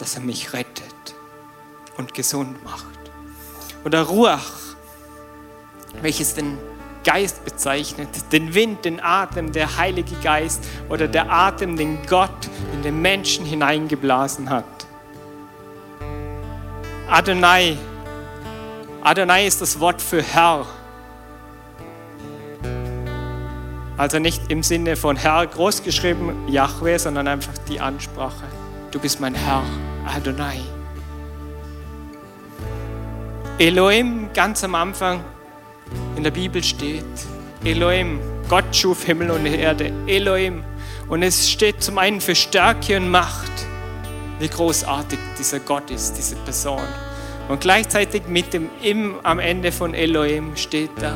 dass 0.00 0.14
er 0.14 0.20
mich 0.20 0.52
rettet 0.52 1.14
und 1.96 2.14
gesund 2.14 2.62
macht. 2.64 2.86
Oder 3.84 4.02
Ruach, 4.02 4.52
welches 6.02 6.34
den 6.34 6.58
Geist 7.04 7.44
bezeichnet, 7.44 8.08
den 8.32 8.54
Wind, 8.54 8.84
den 8.84 9.00
Atem, 9.00 9.52
der 9.52 9.76
Heilige 9.76 10.16
Geist 10.22 10.64
oder 10.88 11.06
der 11.06 11.30
Atem, 11.30 11.76
den 11.76 12.04
Gott 12.06 12.48
in 12.72 12.82
den 12.82 13.00
Menschen 13.00 13.46
hineingeblasen 13.46 14.50
hat. 14.50 14.64
Adonai, 17.08 17.78
Adonai 19.06 19.46
ist 19.46 19.60
das 19.60 19.78
Wort 19.78 20.02
für 20.02 20.20
Herr. 20.20 20.66
Also 23.96 24.18
nicht 24.18 24.50
im 24.50 24.64
Sinne 24.64 24.96
von 24.96 25.14
Herr 25.14 25.46
großgeschrieben, 25.46 26.48
Yahweh, 26.48 26.98
sondern 26.98 27.28
einfach 27.28 27.56
die 27.68 27.78
Ansprache. 27.78 28.42
Du 28.90 28.98
bist 28.98 29.20
mein 29.20 29.36
Herr. 29.36 29.62
Adonai. 30.12 30.58
Elohim 33.60 34.28
ganz 34.34 34.64
am 34.64 34.74
Anfang 34.74 35.22
in 36.16 36.24
der 36.24 36.32
Bibel 36.32 36.64
steht. 36.64 37.04
Elohim, 37.62 38.18
Gott 38.48 38.74
schuf 38.74 39.04
Himmel 39.04 39.30
und 39.30 39.46
Erde. 39.46 39.92
Elohim. 40.08 40.64
Und 41.08 41.22
es 41.22 41.48
steht 41.48 41.80
zum 41.80 41.98
einen 41.98 42.20
für 42.20 42.34
Stärke 42.34 42.96
und 42.96 43.08
Macht, 43.08 43.52
wie 44.40 44.48
großartig 44.48 45.20
dieser 45.38 45.60
Gott 45.60 45.92
ist, 45.92 46.14
diese 46.14 46.34
Person. 46.34 46.82
Und 47.48 47.60
gleichzeitig 47.60 48.26
mit 48.26 48.52
dem 48.52 48.70
Im 48.82 49.16
am 49.22 49.38
Ende 49.38 49.70
von 49.70 49.94
Elohim 49.94 50.56
steht 50.56 50.90
da, 51.00 51.14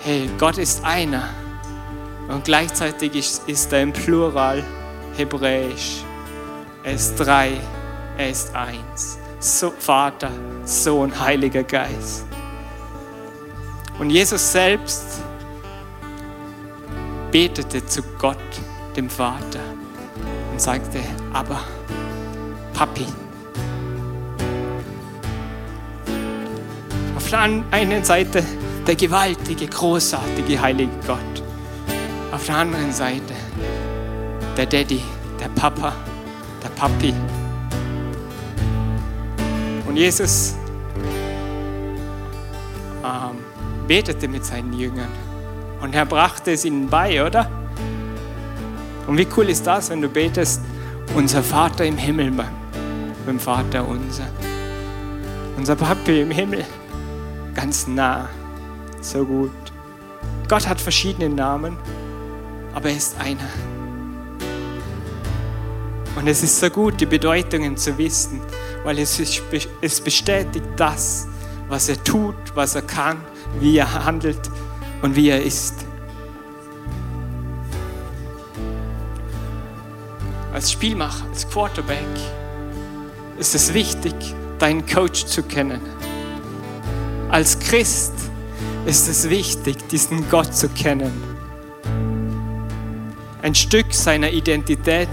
hey, 0.00 0.28
Gott 0.38 0.58
ist 0.58 0.84
einer. 0.84 1.28
Und 2.28 2.44
gleichzeitig 2.44 3.14
ist, 3.14 3.48
ist 3.48 3.72
er 3.72 3.82
im 3.82 3.92
Plural 3.92 4.64
hebräisch. 5.16 6.02
Er 6.82 6.94
ist 6.94 7.16
drei, 7.16 7.52
er 8.18 8.30
ist 8.30 8.54
eins. 8.54 9.18
So, 9.38 9.72
Vater, 9.78 10.30
Sohn, 10.64 11.18
Heiliger 11.20 11.62
Geist. 11.62 12.26
Und 13.98 14.10
Jesus 14.10 14.52
selbst 14.52 15.20
betete 17.30 17.84
zu 17.86 18.02
Gott, 18.18 18.36
dem 18.96 19.08
Vater, 19.08 19.60
und 20.52 20.60
sagte, 20.60 21.00
aber 21.32 21.60
Papi. 22.74 23.06
Auf 27.26 27.30
der 27.30 27.40
einen 27.72 28.04
Seite 28.04 28.44
der 28.86 28.94
gewaltige, 28.94 29.66
großartige, 29.66 30.60
heilige 30.60 30.92
Gott. 31.08 31.18
Auf 32.30 32.46
der 32.46 32.58
anderen 32.58 32.92
Seite 32.92 33.34
der 34.56 34.64
Daddy, 34.64 35.02
der 35.40 35.48
Papa, 35.48 35.92
der 36.62 36.68
Papi. 36.68 37.12
Und 39.88 39.96
Jesus 39.96 40.54
ähm, 43.02 43.38
betete 43.88 44.28
mit 44.28 44.44
seinen 44.44 44.72
Jüngern 44.72 45.10
und 45.80 45.96
er 45.96 46.06
brachte 46.06 46.52
es 46.52 46.64
ihnen 46.64 46.88
bei, 46.88 47.26
oder? 47.26 47.50
Und 49.08 49.18
wie 49.18 49.26
cool 49.36 49.48
ist 49.48 49.66
das, 49.66 49.90
wenn 49.90 50.00
du 50.00 50.08
betest, 50.08 50.60
unser 51.16 51.42
Vater 51.42 51.86
im 51.86 51.98
Himmel 51.98 52.30
beim, 52.30 52.46
beim 53.26 53.40
Vater 53.40 53.84
unser. 53.84 54.28
Unser 55.56 55.74
Papi 55.74 56.20
im 56.20 56.30
Himmel, 56.30 56.64
ganz 57.56 57.86
nah, 57.86 58.28
so 59.00 59.24
gut. 59.24 59.50
Gott 60.46 60.68
hat 60.68 60.80
verschiedene 60.80 61.34
Namen, 61.34 61.76
aber 62.74 62.90
er 62.90 62.96
ist 62.96 63.18
einer. 63.18 63.48
Und 66.14 66.28
es 66.28 66.42
ist 66.42 66.60
so 66.60 66.70
gut, 66.70 67.00
die 67.00 67.06
Bedeutungen 67.06 67.76
zu 67.76 67.96
wissen, 67.98 68.40
weil 68.84 68.98
es, 68.98 69.18
ist, 69.18 69.42
es 69.80 70.00
bestätigt 70.00 70.66
das, 70.76 71.26
was 71.68 71.88
er 71.88 72.02
tut, 72.04 72.36
was 72.54 72.74
er 72.74 72.82
kann, 72.82 73.18
wie 73.58 73.78
er 73.78 74.04
handelt 74.04 74.50
und 75.02 75.16
wie 75.16 75.30
er 75.30 75.42
ist. 75.42 75.74
Als 80.52 80.72
Spielmacher, 80.72 81.26
als 81.30 81.48
Quarterback 81.48 82.06
ist 83.38 83.54
es 83.54 83.74
wichtig, 83.74 84.14
deinen 84.58 84.86
Coach 84.86 85.26
zu 85.26 85.42
kennen. 85.42 85.95
Als 87.28 87.58
Christ 87.58 88.12
ist 88.86 89.08
es 89.08 89.28
wichtig, 89.28 89.88
diesen 89.88 90.30
Gott 90.30 90.54
zu 90.54 90.68
kennen. 90.68 91.12
Ein 93.42 93.54
Stück 93.54 93.92
seiner 93.92 94.30
Identität 94.30 95.08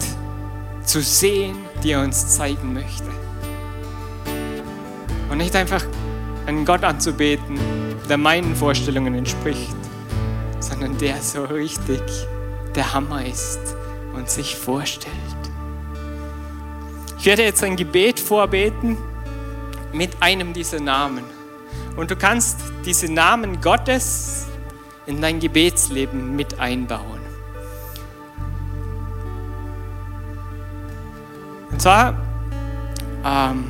zu 0.84 1.02
sehen, 1.02 1.56
die 1.84 1.92
er 1.92 2.02
uns 2.02 2.36
zeigen 2.36 2.74
möchte. 2.74 3.10
Und 5.32 5.38
nicht 5.40 5.56
einfach 5.56 5.84
einen 6.46 6.66
Gott 6.66 6.84
anzubeten, 6.84 7.60
der 8.08 8.18
meinen 8.18 8.56
Vorstellungen 8.56 9.16
entspricht, 9.16 9.76
sondern 10.60 10.98
der 11.00 11.20
so 11.22 11.46
richtig 11.46 12.02
der 12.76 12.94
Hammer 12.94 13.26
ist 13.26 13.60
und 14.14 14.30
sich 14.30 14.56
vorstellt. 14.56 15.14
Ich 17.18 17.26
werde 17.26 17.44
jetzt 17.44 17.64
ein 17.64 17.76
Gebet 17.76 18.20
vorbeten 18.20 18.98
mit 19.94 20.12
einem 20.20 20.54
dieser 20.54 20.80
Namen. 20.80 21.24
Und 21.96 22.10
du 22.12 22.16
kannst 22.16 22.60
diese 22.86 23.12
Namen 23.12 23.62
Gottes 23.62 24.48
in 25.06 25.22
dein 25.22 25.40
Gebetsleben 25.40 26.36
mit 26.36 26.60
einbauen. 26.60 27.22
Und 31.72 31.82
zwar 31.82 32.16
ähm, 33.26 33.66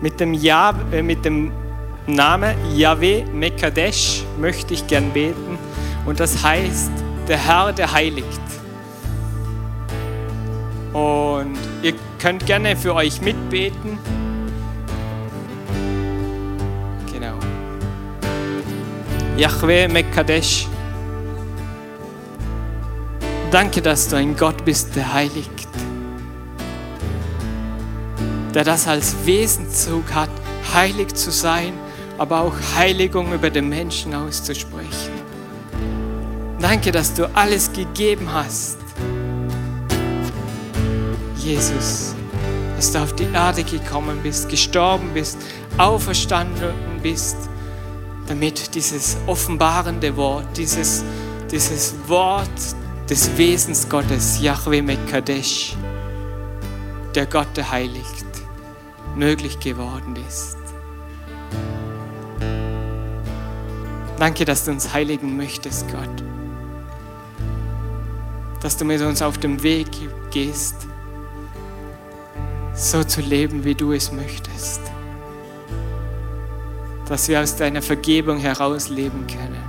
mit, 0.00 0.20
dem 0.20 0.34
ja, 0.34 0.74
äh, 0.92 1.02
mit 1.02 1.24
dem 1.24 1.52
Namen 2.06 2.54
Yahweh 2.74 3.24
Mekadesh 3.24 4.24
möchte 4.38 4.74
ich 4.74 4.86
gern 4.86 5.10
beten. 5.12 5.58
Und 6.06 6.20
das 6.20 6.42
heißt, 6.42 6.90
der 7.28 7.38
Herr, 7.38 7.72
der 7.72 7.92
heiligt. 7.92 8.40
Und 10.92 11.56
ihr 11.82 11.94
könnt 12.18 12.46
gerne 12.46 12.76
für 12.76 12.94
euch 12.94 13.20
mitbeten. 13.20 13.98
Yahweh 19.40 19.88
Mekadesh. 19.88 20.68
Danke, 23.50 23.80
dass 23.80 24.06
du 24.06 24.16
ein 24.16 24.36
Gott 24.36 24.62
bist, 24.66 24.94
der 24.94 25.14
heiligt. 25.14 25.66
Der 28.52 28.64
das 28.64 28.86
als 28.86 29.16
Wesenzug 29.24 30.12
hat, 30.12 30.28
heilig 30.74 31.14
zu 31.14 31.30
sein, 31.30 31.72
aber 32.18 32.42
auch 32.42 32.52
Heiligung 32.76 33.32
über 33.32 33.48
den 33.48 33.70
Menschen 33.70 34.14
auszusprechen. 34.14 35.14
Danke, 36.60 36.92
dass 36.92 37.14
du 37.14 37.24
alles 37.34 37.72
gegeben 37.72 38.30
hast. 38.30 38.76
Jesus, 41.38 42.14
dass 42.76 42.92
du 42.92 42.98
auf 42.98 43.14
die 43.14 43.28
Erde 43.32 43.64
gekommen 43.64 44.20
bist, 44.22 44.50
gestorben 44.50 45.08
bist, 45.14 45.38
auferstanden 45.78 46.74
bist, 47.02 47.49
damit 48.30 48.76
dieses 48.76 49.16
offenbarende 49.26 50.16
Wort, 50.16 50.56
dieses, 50.56 51.02
dieses 51.50 51.96
Wort 52.06 52.48
des 53.08 53.36
Wesens 53.36 53.88
Gottes, 53.88 54.40
Yahweh 54.40 54.82
Mekadesh, 54.82 55.76
der 57.12 57.26
Gott, 57.26 57.48
der 57.56 57.68
heiligt, 57.72 58.24
möglich 59.16 59.58
geworden 59.58 60.14
ist. 60.28 60.56
Danke, 64.16 64.44
dass 64.44 64.64
du 64.64 64.70
uns 64.70 64.92
heiligen 64.92 65.36
möchtest, 65.36 65.86
Gott. 65.90 66.22
Dass 68.62 68.76
du 68.76 68.84
mit 68.84 69.00
uns 69.00 69.22
auf 69.22 69.38
dem 69.38 69.60
Weg 69.64 69.88
gehst, 70.30 70.86
so 72.74 73.02
zu 73.02 73.22
leben, 73.22 73.64
wie 73.64 73.74
du 73.74 73.92
es 73.92 74.12
möchtest. 74.12 74.89
Dass 77.10 77.28
wir 77.28 77.40
aus 77.40 77.56
deiner 77.56 77.82
Vergebung 77.82 78.38
heraus 78.38 78.88
leben 78.88 79.26
können. 79.26 79.62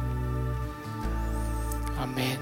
Amen. 2.00 2.38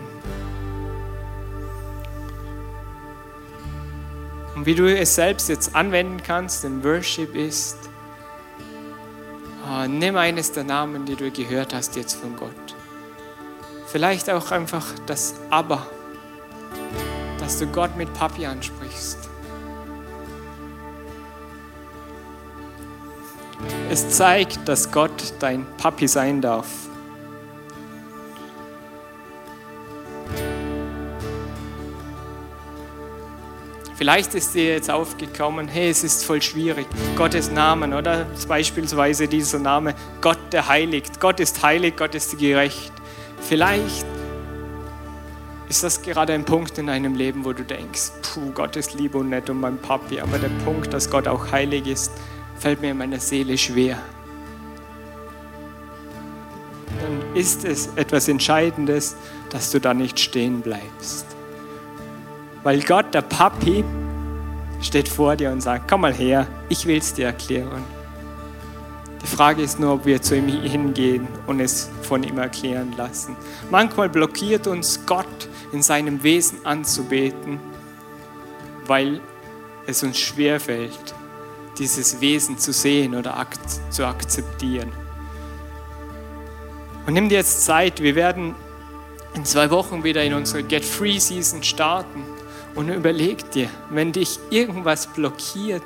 Und 4.56 4.66
wie 4.66 4.76
du 4.76 4.94
es 4.94 5.16
selbst 5.16 5.48
jetzt 5.48 5.74
anwenden 5.74 6.22
kannst 6.22 6.66
im 6.66 6.84
Worship 6.84 7.34
ist, 7.34 7.78
oh, 9.66 9.88
nimm 9.88 10.18
eines 10.18 10.52
der 10.52 10.66
Namen, 10.66 11.06
die 11.06 11.16
du 11.16 11.32
gehört 11.32 11.74
hast 11.74 11.96
jetzt 11.96 12.16
von 12.16 12.36
Gott. 12.36 12.76
Vielleicht 13.88 14.30
auch 14.30 14.52
einfach 14.52 14.86
das 15.06 15.36
Aber, 15.50 15.88
dass 17.40 17.58
du 17.58 17.68
Gott 17.68 17.96
mit 17.96 18.14
Papi 18.14 18.46
ansprichst. 18.46 19.29
Es 23.90 24.10
zeigt, 24.10 24.68
dass 24.68 24.92
Gott 24.92 25.34
dein 25.40 25.66
Papi 25.78 26.08
sein 26.08 26.42
darf. 26.42 26.68
Vielleicht 34.00 34.34
ist 34.34 34.56
dir 34.56 34.76
jetzt 34.76 34.90
aufgekommen, 34.90 35.68
hey, 35.68 35.90
es 35.90 36.06
ist 36.06 36.24
voll 36.24 36.42
schwierig, 36.42 36.88
Gottes 37.18 37.52
Namen 37.52 37.94
oder 37.94 38.28
beispielsweise 38.48 39.28
dieser 39.28 39.60
Name, 39.60 39.94
Gott 40.22 40.40
der 40.54 40.70
heiligt. 40.70 41.20
Gott 41.20 41.42
ist 41.42 41.62
heilig, 41.64 41.98
Gott 41.98 42.16
ist 42.16 42.40
gerecht. 42.40 42.94
Vielleicht 43.42 44.06
ist 45.68 45.84
das 45.84 46.02
gerade 46.02 46.32
ein 46.32 46.46
Punkt 46.46 46.78
in 46.78 46.88
deinem 46.88 47.16
Leben, 47.16 47.44
wo 47.44 47.52
du 47.52 47.66
denkst, 47.66 48.12
puh, 48.22 48.52
Gott 48.54 48.78
ist 48.78 48.94
lieb 48.94 49.16
und 49.16 49.30
nett 49.30 49.50
und 49.50 49.60
mein 49.60 49.78
Papi, 49.78 50.22
aber 50.22 50.40
der 50.40 50.50
Punkt, 50.64 50.94
dass 50.94 51.10
Gott 51.10 51.28
auch 51.28 51.52
heilig 51.52 51.86
ist, 51.86 52.14
fällt 52.60 52.82
mir 52.82 52.92
in 52.92 52.98
meiner 52.98 53.20
Seele 53.20 53.58
schwer. 53.58 53.98
Dann 57.02 57.36
ist 57.36 57.66
es 57.66 57.90
etwas 57.96 58.28
Entscheidendes, 58.28 59.16
dass 59.50 59.72
du 59.72 59.80
da 59.80 59.94
nicht 59.94 60.20
stehen 60.20 60.62
bleibst. 60.62 61.26
Weil 62.64 62.82
Gott, 62.82 63.14
der 63.14 63.22
Papi, 63.22 63.84
steht 64.82 65.10
vor 65.10 65.36
dir 65.36 65.52
und 65.52 65.62
sagt, 65.62 65.90
komm 65.90 66.02
mal 66.02 66.14
her, 66.14 66.48
ich 66.70 66.86
will 66.86 66.98
es 66.98 67.14
dir 67.14 67.28
erklären. 67.28 67.84
Die 69.22 69.28
Frage 69.28 69.62
ist 69.62 69.80
nur, 69.80 69.94
ob 69.94 70.06
wir 70.06 70.22
zu 70.22 70.38
ihm 70.38 70.48
hingehen 70.48 71.28
und 71.46 71.60
es 71.60 71.90
von 72.04 72.24
ihm 72.24 72.38
erklären 72.38 72.94
lassen. 72.98 73.36
Manchmal 73.70 74.10
blockiert 74.10 74.68
uns 74.68 75.06
Gott 75.06 75.50
in 75.74 75.82
seinem 75.82 76.24
Wesen 76.24 76.66
anzubeten, 76.66 77.60
weil 78.88 79.20
es 79.88 80.04
uns 80.04 80.18
schwerfällt, 80.18 81.14
dieses 81.80 82.20
Wesen 82.20 82.58
zu 82.58 82.74
sehen 82.74 83.16
oder 83.16 83.38
ak 83.38 83.58
zu 83.90 84.06
akzeptieren. 84.06 84.92
Und 87.08 87.14
nimm 87.14 87.30
dir 87.30 87.38
jetzt 87.38 87.66
Zeit, 87.66 88.04
wir 88.04 88.16
werden 88.16 88.54
in 89.34 89.46
zwei 89.46 89.72
Wochen 89.72 90.04
wieder 90.04 90.24
in 90.24 90.34
unsere 90.34 90.62
Get 90.64 90.84
Free 90.84 91.18
Season 91.18 91.64
starten. 91.64 92.24
Und 92.76 92.90
überleg 92.90 93.50
dir, 93.52 93.70
wenn 93.90 94.12
dich 94.12 94.40
irgendwas 94.52 95.08
blockiert, 95.08 95.82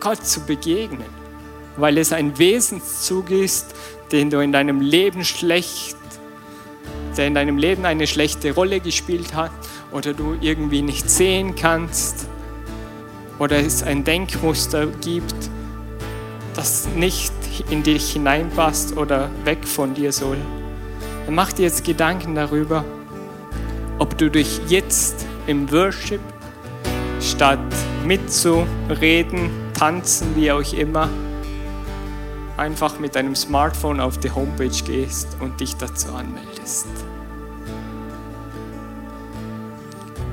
Gott 0.00 0.26
zu 0.26 0.40
begegnen, 0.40 1.08
weil 1.76 1.98
es 1.98 2.12
ein 2.12 2.36
Wesenszug 2.38 3.30
ist, 3.30 3.74
den 4.10 4.30
du 4.30 4.40
in 4.40 4.52
deinem 4.52 4.80
Leben 4.80 5.24
schlecht, 5.24 5.96
der 7.16 7.26
in 7.26 7.34
deinem 7.34 7.58
Leben 7.58 7.84
eine 7.84 8.06
schlechte 8.06 8.52
Rolle 8.54 8.80
gespielt 8.80 9.34
hat 9.34 9.52
oder 9.92 10.14
du 10.14 10.36
irgendwie 10.40 10.82
nicht 10.82 11.08
sehen 11.08 11.54
kannst 11.54 12.26
oder 13.38 13.58
es 13.58 13.82
ein 13.82 14.04
Denkmuster 14.04 14.86
gibt, 14.86 15.34
das 16.54 16.88
nicht 16.94 17.32
in 17.70 17.82
dich 17.82 18.12
hineinpasst 18.12 18.96
oder 18.96 19.30
weg 19.44 19.66
von 19.66 19.94
dir 19.94 20.12
soll. 20.12 20.38
Dann 21.26 21.34
mach 21.34 21.52
dir 21.52 21.62
jetzt 21.62 21.84
Gedanken 21.84 22.34
darüber, 22.34 22.84
ob 23.98 24.16
du 24.18 24.30
dich 24.30 24.60
jetzt 24.68 25.24
im 25.46 25.70
Worship, 25.70 26.20
statt 27.20 27.58
mitzureden, 28.04 29.50
tanzen, 29.72 30.36
wie 30.36 30.52
auch 30.52 30.72
immer, 30.72 31.08
einfach 32.56 32.98
mit 32.98 33.16
deinem 33.16 33.34
Smartphone 33.34 34.00
auf 34.00 34.18
die 34.18 34.30
Homepage 34.30 34.68
gehst 34.68 35.36
und 35.40 35.60
dich 35.60 35.76
dazu 35.76 36.12
anmeldest. 36.12 36.86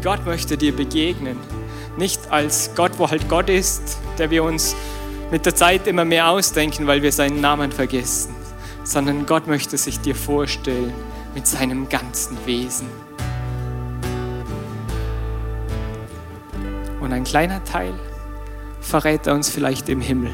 Gott 0.04 0.26
möchte 0.26 0.58
dir 0.58 0.76
begegnen. 0.76 1.38
Nicht 1.98 2.32
als 2.32 2.72
Gott, 2.76 2.94
wo 2.98 3.10
halt 3.10 3.28
Gott 3.28 3.50
ist, 3.50 3.98
der 4.18 4.30
wir 4.30 4.44
uns 4.44 4.76
mit 5.32 5.46
der 5.46 5.56
Zeit 5.56 5.88
immer 5.88 6.06
mehr 6.06 6.30
ausdenken, 6.30 6.88
weil 6.88 7.02
wir 7.02 7.12
seinen 7.12 7.42
Namen 7.42 7.72
vergessen, 7.72 8.36
sondern 8.84 9.26
Gott 9.26 9.48
möchte 9.48 9.78
sich 9.78 10.00
dir 10.00 10.16
vorstellen 10.16 10.94
mit 11.34 11.48
seinem 11.48 11.90
ganzen 11.90 12.38
Wesen. 12.46 12.88
Und 17.00 17.14
ein 17.14 17.24
kleiner 17.24 17.64
Teil 17.64 17.94
verrät 18.80 19.28
er 19.28 19.36
uns 19.36 19.50
vielleicht 19.50 19.90
im 19.90 20.02
Himmel. 20.02 20.32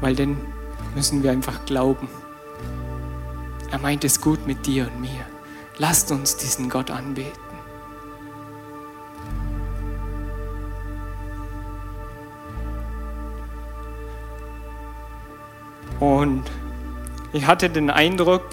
Weil 0.00 0.14
dann 0.14 0.36
müssen 0.94 1.22
wir 1.22 1.32
einfach 1.32 1.64
glauben. 1.64 2.08
Er 3.70 3.78
meint 3.78 4.04
es 4.04 4.20
gut 4.20 4.46
mit 4.46 4.66
dir 4.66 4.88
und 4.92 5.00
mir. 5.00 5.26
Lasst 5.78 6.10
uns 6.10 6.36
diesen 6.36 6.68
Gott 6.68 6.90
anbeten. 6.90 7.47
Und 16.00 16.44
ich 17.32 17.46
hatte 17.46 17.68
den 17.70 17.90
Eindruck, 17.90 18.44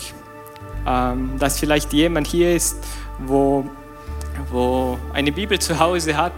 ähm, 0.88 1.38
dass 1.39 1.59
vielleicht 1.59 1.93
jemand 1.93 2.28
hier 2.28 2.55
ist, 2.55 2.84
wo 3.20 3.70
wo 4.51 4.97
eine 5.13 5.32
Bibel 5.32 5.59
zu 5.59 5.80
Hause 5.80 6.17
hat, 6.17 6.34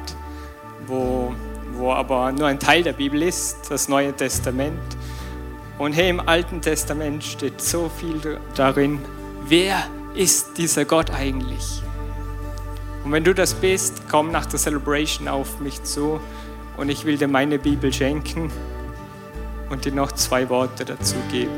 wo, 0.86 1.34
wo 1.74 1.92
aber 1.92 2.32
nur 2.32 2.48
ein 2.48 2.60
Teil 2.60 2.84
der 2.84 2.94
Bibel 2.94 3.22
ist, 3.22 3.70
das 3.70 3.88
Neue 3.88 4.14
Testament. 4.14 4.80
Und 5.78 5.94
hey, 5.94 6.10
im 6.10 6.20
Alten 6.20 6.62
Testament 6.62 7.24
steht 7.24 7.62
so 7.62 7.90
viel 7.90 8.40
darin, 8.56 9.00
wer 9.46 9.84
ist 10.16 10.58
dieser 10.58 10.86
Gott 10.86 11.12
eigentlich? 11.12 11.82
Und 13.04 13.12
wenn 13.12 13.24
du 13.24 13.34
das 13.34 13.54
bist, 13.54 14.04
komm 14.10 14.32
nach 14.32 14.46
der 14.48 14.60
Celebration 14.60 15.28
auf 15.28 15.60
mich 15.60 15.84
zu 15.84 16.20
und 16.78 16.90
ich 16.90 17.06
will 17.06 17.18
dir 17.18 17.28
meine 17.28 17.60
Bibel 17.60 17.94
schenken 17.94 18.52
und 19.70 19.86
dir 19.86 19.92
noch 19.92 20.12
zwei 20.12 20.50
Worte 20.50 20.86
dazu 20.86 21.16
geben. 21.32 21.52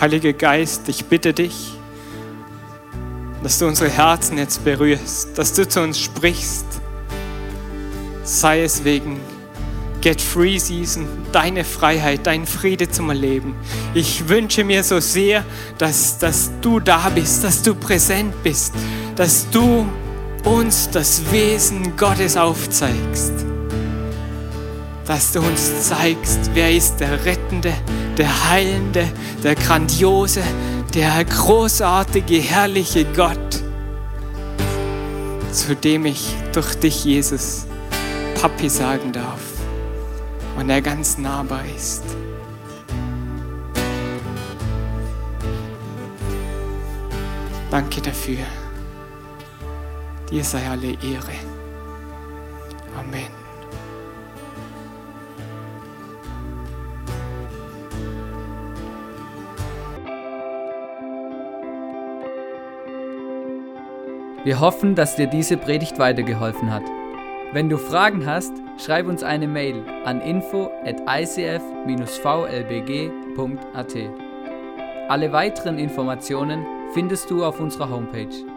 Heiliger 0.00 0.34
Geist, 0.34 0.88
ich 0.88 1.06
bitte 1.06 1.32
dich, 1.32 1.72
dass 3.42 3.58
du 3.58 3.66
unsere 3.66 3.88
Herzen 3.88 4.36
jetzt 4.36 4.62
berührst, 4.62 5.38
dass 5.38 5.54
du 5.54 5.66
zu 5.66 5.80
uns 5.80 5.98
sprichst, 5.98 6.66
sei 8.22 8.62
es 8.62 8.84
wegen 8.84 9.18
Get 10.02 10.20
Free 10.20 10.58
Season, 10.58 11.06
deine 11.32 11.64
Freiheit, 11.64 12.26
deinen 12.26 12.46
Friede 12.46 12.90
zum 12.90 13.08
Erleben. 13.08 13.54
Ich 13.94 14.28
wünsche 14.28 14.64
mir 14.64 14.84
so 14.84 15.00
sehr, 15.00 15.44
dass, 15.78 16.18
dass 16.18 16.50
du 16.60 16.78
da 16.78 17.08
bist, 17.08 17.42
dass 17.42 17.62
du 17.62 17.74
präsent 17.74 18.34
bist, 18.42 18.74
dass 19.16 19.48
du 19.50 19.86
uns 20.46 20.88
das 20.90 21.32
Wesen 21.32 21.96
Gottes 21.96 22.36
aufzeigst. 22.36 23.32
Dass 25.04 25.32
du 25.32 25.40
uns 25.40 25.88
zeigst, 25.88 26.50
wer 26.54 26.72
ist 26.72 26.98
der 26.98 27.24
Rettende, 27.24 27.74
der 28.16 28.48
Heilende, 28.48 29.08
der 29.42 29.56
Grandiose, 29.56 30.42
der 30.94 31.24
großartige, 31.24 32.38
herrliche 32.38 33.04
Gott, 33.04 33.62
zu 35.52 35.74
dem 35.74 36.06
ich 36.06 36.34
durch 36.52 36.74
dich, 36.76 37.04
Jesus, 37.04 37.66
Papi 38.40 38.70
sagen 38.70 39.12
darf 39.12 39.40
und 40.56 40.70
er 40.70 40.80
ganz 40.80 41.18
nahbar 41.18 41.64
ist. 41.76 42.04
Danke 47.70 48.00
dafür. 48.00 48.38
Dir 50.30 50.42
sei 50.42 50.68
alle 50.68 50.88
Ehre. 50.88 51.32
Amen. 52.98 53.30
Wir 64.42 64.60
hoffen, 64.60 64.94
dass 64.96 65.16
dir 65.16 65.26
diese 65.28 65.56
Predigt 65.56 65.98
weitergeholfen 65.98 66.72
hat. 66.72 66.84
Wenn 67.52 67.68
du 67.68 67.78
Fragen 67.78 68.26
hast, 68.26 68.52
schreib 68.78 69.06
uns 69.06 69.22
eine 69.22 69.46
Mail 69.46 69.84
an 70.04 70.20
info 70.20 70.70
at 70.84 71.00
icf-vlbg.at. 71.06 71.56
Alle 75.08 75.32
weiteren 75.32 75.78
Informationen 75.78 76.66
findest 76.94 77.30
du 77.30 77.44
auf 77.44 77.60
unserer 77.60 77.90
Homepage 77.90 78.55